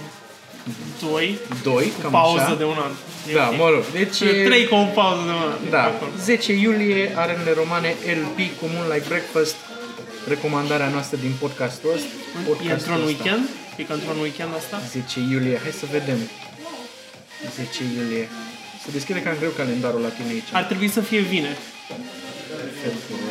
doi, 1.11 1.39
2, 1.63 1.93
cam 2.03 2.11
pauză 2.11 2.41
așa. 2.43 2.55
de 2.55 2.65
un 2.65 2.79
an. 2.87 2.93
E 3.31 3.35
Da, 3.35 3.47
ok. 3.49 3.57
mă 3.57 3.69
rog, 3.75 3.85
deci 4.01 4.21
e- 4.21 4.45
Trei 4.49 4.65
cu 4.67 4.75
o 4.75 4.85
pauză 5.01 5.23
de 5.29 5.31
un 5.41 5.45
an. 5.51 5.71
Da, 5.71 5.83
Acolo. 5.83 6.11
10 6.19 6.53
iulie, 6.53 7.13
arenele 7.23 7.53
romane 7.63 7.89
LP 8.23 8.39
cu 8.59 8.65
Moonlight 8.75 9.07
Breakfast, 9.09 9.57
recomandarea 10.29 10.89
noastră 10.97 11.17
din 11.25 11.33
podcastul 11.45 11.91
ăsta. 11.97 12.09
E 12.39 12.47
podcastul 12.51 12.73
într-un 12.77 12.95
ăsta. 12.95 13.07
weekend? 13.11 13.45
E 13.77 13.83
ca 13.89 13.95
într-un 13.99 14.19
weekend 14.27 14.53
asta? 14.61 14.77
10 14.91 15.21
iulie, 15.33 15.57
hai 15.65 15.73
să 15.83 15.87
vedem. 15.97 16.19
10 17.57 17.83
iulie. 17.97 18.25
Se 18.85 18.89
deschide 18.97 19.21
cam 19.25 19.37
greu 19.43 19.53
calendarul 19.61 20.01
la 20.09 20.13
tine 20.17 20.31
aici. 20.37 20.51
Ar 20.61 20.65
trebui 20.71 20.89
să 20.97 21.01
fie 21.11 21.21
vineri. 21.35 21.61
Februarie, 22.83 23.26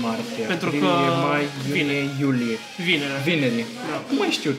martie, 0.00 0.44
Pentru 0.46 0.66
aprilie, 0.66 0.88
că 0.88 0.94
mai, 1.28 1.44
iunie, 1.78 2.08
iulie. 2.20 2.58
Vineri. 2.84 3.22
Vineri. 3.24 3.64
Da. 3.90 4.02
Nu 4.10 4.16
mai 4.18 4.28
știu. 4.30 4.54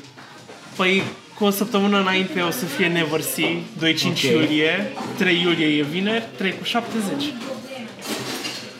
Păi 0.75 1.03
cu 1.37 1.43
o 1.43 1.49
săptămână 1.49 1.99
înainte 1.99 2.41
o 2.41 2.51
să 2.51 2.65
fie 2.65 2.87
Never 2.87 3.21
See, 3.21 3.61
2-5 3.79 4.05
Ok. 4.05 4.21
iulie, 4.21 4.91
3 5.17 5.41
iulie 5.41 5.77
e 5.77 5.81
vineri, 5.83 6.23
3 6.37 6.53
cu 6.57 6.63
70. 6.63 7.23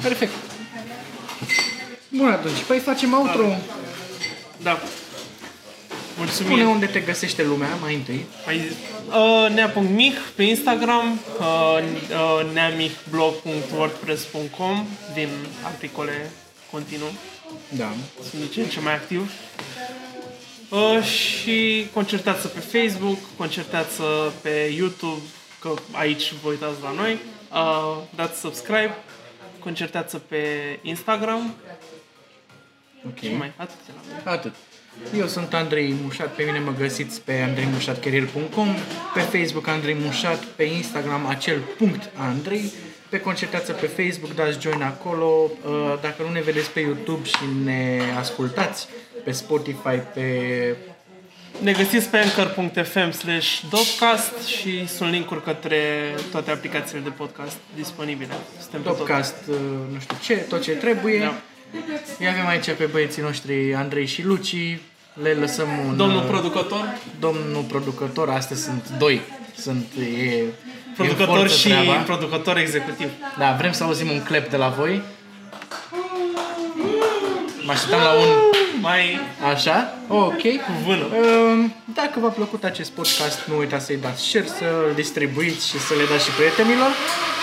Perfect. 0.01 0.31
Bun 2.09 2.27
atunci, 2.27 2.57
păi 2.67 2.79
facem 2.79 3.13
outro. 3.13 3.45
Da. 4.63 4.79
Spune 6.09 6.25
Mulțumim. 6.49 6.69
unde 6.69 6.85
te 6.85 6.99
găsește 6.99 7.43
lumea 7.43 7.69
mai 7.81 7.93
întâi. 7.93 8.25
Ai 8.47 8.59
zis. 8.59 8.71
Uh, 9.07 9.47
nea.mih 9.53 10.13
pe 10.35 10.43
Instagram, 10.43 11.19
uh, 11.39 11.79
uh, 11.79 11.85
neamihblog.wordpress.com 12.53 14.85
din 15.13 15.27
articole 15.63 16.31
continuu. 16.71 17.11
Da. 17.69 17.93
Sunt 18.29 18.41
din 18.41 18.51
ce 18.51 18.61
în 18.61 18.67
ce 18.67 18.79
mai 18.79 18.93
activ. 18.93 19.31
Uh, 20.69 21.03
și 21.03 21.87
concertați 21.93 22.47
pe 22.47 22.59
Facebook, 22.59 23.17
concertați 23.37 24.01
pe 24.41 24.73
YouTube, 24.75 25.21
că 25.59 25.73
aici 25.91 26.33
vă 26.41 26.49
uitați 26.49 26.81
la 26.81 26.91
noi. 26.91 27.19
Uh, 27.51 27.97
dați 28.15 28.39
subscribe, 28.39 28.95
concertați 29.59 30.17
pe 30.17 30.37
Instagram 30.81 31.55
Ok. 33.05 33.19
și 33.19 33.33
mai 33.37 33.51
atât. 33.57 33.77
Atât. 34.23 34.53
Eu 35.17 35.27
sunt 35.27 35.53
Andrei 35.53 35.95
Mușat, 36.03 36.35
pe 36.35 36.43
mine 36.43 36.59
mă 36.59 36.73
găsiți 36.77 37.21
pe 37.21 37.33
andreimușatcareer.com, 37.33 38.75
pe 39.13 39.19
Facebook 39.19 39.67
Andrei 39.67 39.97
Mușat, 39.99 40.43
pe 40.43 40.63
Instagram 40.63 41.25
acel 41.25 41.59
punct 41.77 42.09
Andrei, 42.15 42.71
pe 43.09 43.19
concertață 43.19 43.71
pe 43.71 43.85
Facebook, 43.85 44.35
dați 44.35 44.59
join 44.59 44.81
acolo, 44.81 45.51
Uh, 45.65 45.97
dacă 46.01 46.23
nu 46.23 46.31
ne 46.31 46.41
vedeți 46.41 46.69
pe 46.69 46.79
YouTube 46.79 47.27
și 47.27 47.43
ne 47.63 48.01
ascultați 48.17 48.87
pe 49.23 49.31
Spotify, 49.31 49.97
pe 50.13 50.75
Ne 51.61 51.71
găsiți 51.71 52.09
pe 52.09 52.17
anchor.fm 52.17 53.11
slash 53.11 53.61
dopcast 53.69 54.45
și 54.45 54.87
sunt 54.87 55.11
linkuri 55.11 55.43
către 55.43 55.77
toate 56.31 56.51
aplicațiile 56.51 57.01
de 57.01 57.09
podcast 57.09 57.57
disponibile. 57.75 58.33
Suntem 58.59 58.81
pe 58.81 58.87
tot. 58.87 58.97
Topcast, 58.97 59.35
uh, 59.49 59.55
nu 59.93 59.99
știu 59.99 60.17
ce, 60.21 60.35
tot 60.35 60.61
ce 60.61 60.71
trebuie. 60.71 61.19
Da. 61.19 61.41
Îi 62.19 62.27
avem 62.27 62.47
aici 62.47 62.71
pe 62.71 62.85
băieții 62.85 63.21
noștri 63.21 63.73
Andrei 63.73 64.05
și 64.05 64.23
Luci, 64.23 64.77
le 65.21 65.33
lăsăm 65.33 65.67
un... 65.87 65.97
Domnul 65.97 66.21
uh, 66.21 66.27
producător, 66.27 66.97
domnul 67.19 67.63
producător, 67.63 68.29
astăzi 68.29 68.63
sunt 68.63 68.89
doi. 68.97 69.21
Sunt, 69.57 69.85
e, 69.99 70.03
e 70.03 70.43
în 70.86 70.86
producător 70.97 71.37
forță 71.37 71.55
și 71.57 71.67
treaba. 71.67 71.93
producător 71.93 72.57
executiv. 72.57 73.09
Da, 73.37 73.55
vrem 73.57 73.71
să 73.71 73.83
auzim 73.83 74.09
un 74.09 74.21
clap 74.23 74.45
de 74.49 74.57
la 74.57 74.67
voi. 74.79 75.01
Mă 77.65 77.71
așteptam 77.71 78.01
la 78.01 78.11
un 78.23 78.29
Mai 78.89 79.03
așa. 79.53 79.77
Ok. 80.07 80.43
vână. 80.85 81.05
Um, 81.19 81.59
Dacă 82.01 82.15
v-a 82.23 82.33
plăcut 82.39 82.61
acest 82.71 82.91
podcast, 82.99 83.37
nu 83.49 83.55
uitați 83.63 83.85
să-i 83.87 84.03
dați 84.05 84.21
share, 84.27 84.49
să-l 84.59 84.89
distribuiți 85.01 85.63
și 85.71 85.77
să 85.87 85.93
le 85.99 86.05
dați 86.11 86.25
și 86.25 86.31
prietenilor. 86.37 86.91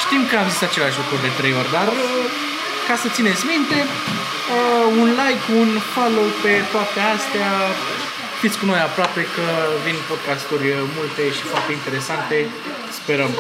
Știm 0.05 0.23
că 0.31 0.35
am 0.43 0.49
zis 0.53 0.63
același 0.71 0.97
lucru 1.01 1.17
de 1.25 1.31
trei 1.39 1.55
ori, 1.61 1.71
dar 1.77 1.89
uh, 1.97 2.25
ca 2.89 2.95
să 3.03 3.07
țineți 3.17 3.43
minte, 3.55 3.79
uh, 4.55 4.85
un 5.03 5.09
like, 5.21 5.47
un 5.63 5.71
follow 5.95 6.29
pe 6.45 6.53
toate 6.73 7.01
astea. 7.17 7.51
Fiți 8.41 8.59
cu 8.61 8.67
noi 8.71 8.81
aproape 8.89 9.23
că 9.37 9.47
vin 9.85 9.99
podcasturi 10.11 10.67
uh, 10.73 10.79
multe 10.97 11.23
și 11.37 11.45
foarte 11.53 11.73
interesante. 11.79 12.37
Sperăm. 13.05 13.31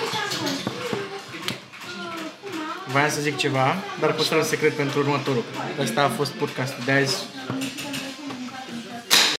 Voiam 2.86 3.08
să 3.08 3.20
zic 3.20 3.36
ceva, 3.36 3.76
dar 4.00 4.12
păstrăm 4.12 4.42
secret 4.42 4.72
pentru 4.72 4.98
următorul. 4.98 5.44
Ăsta 5.80 6.02
a 6.02 6.08
fost 6.08 6.32
podcastul 6.32 6.82
de 6.84 6.92
azi. 6.92 7.16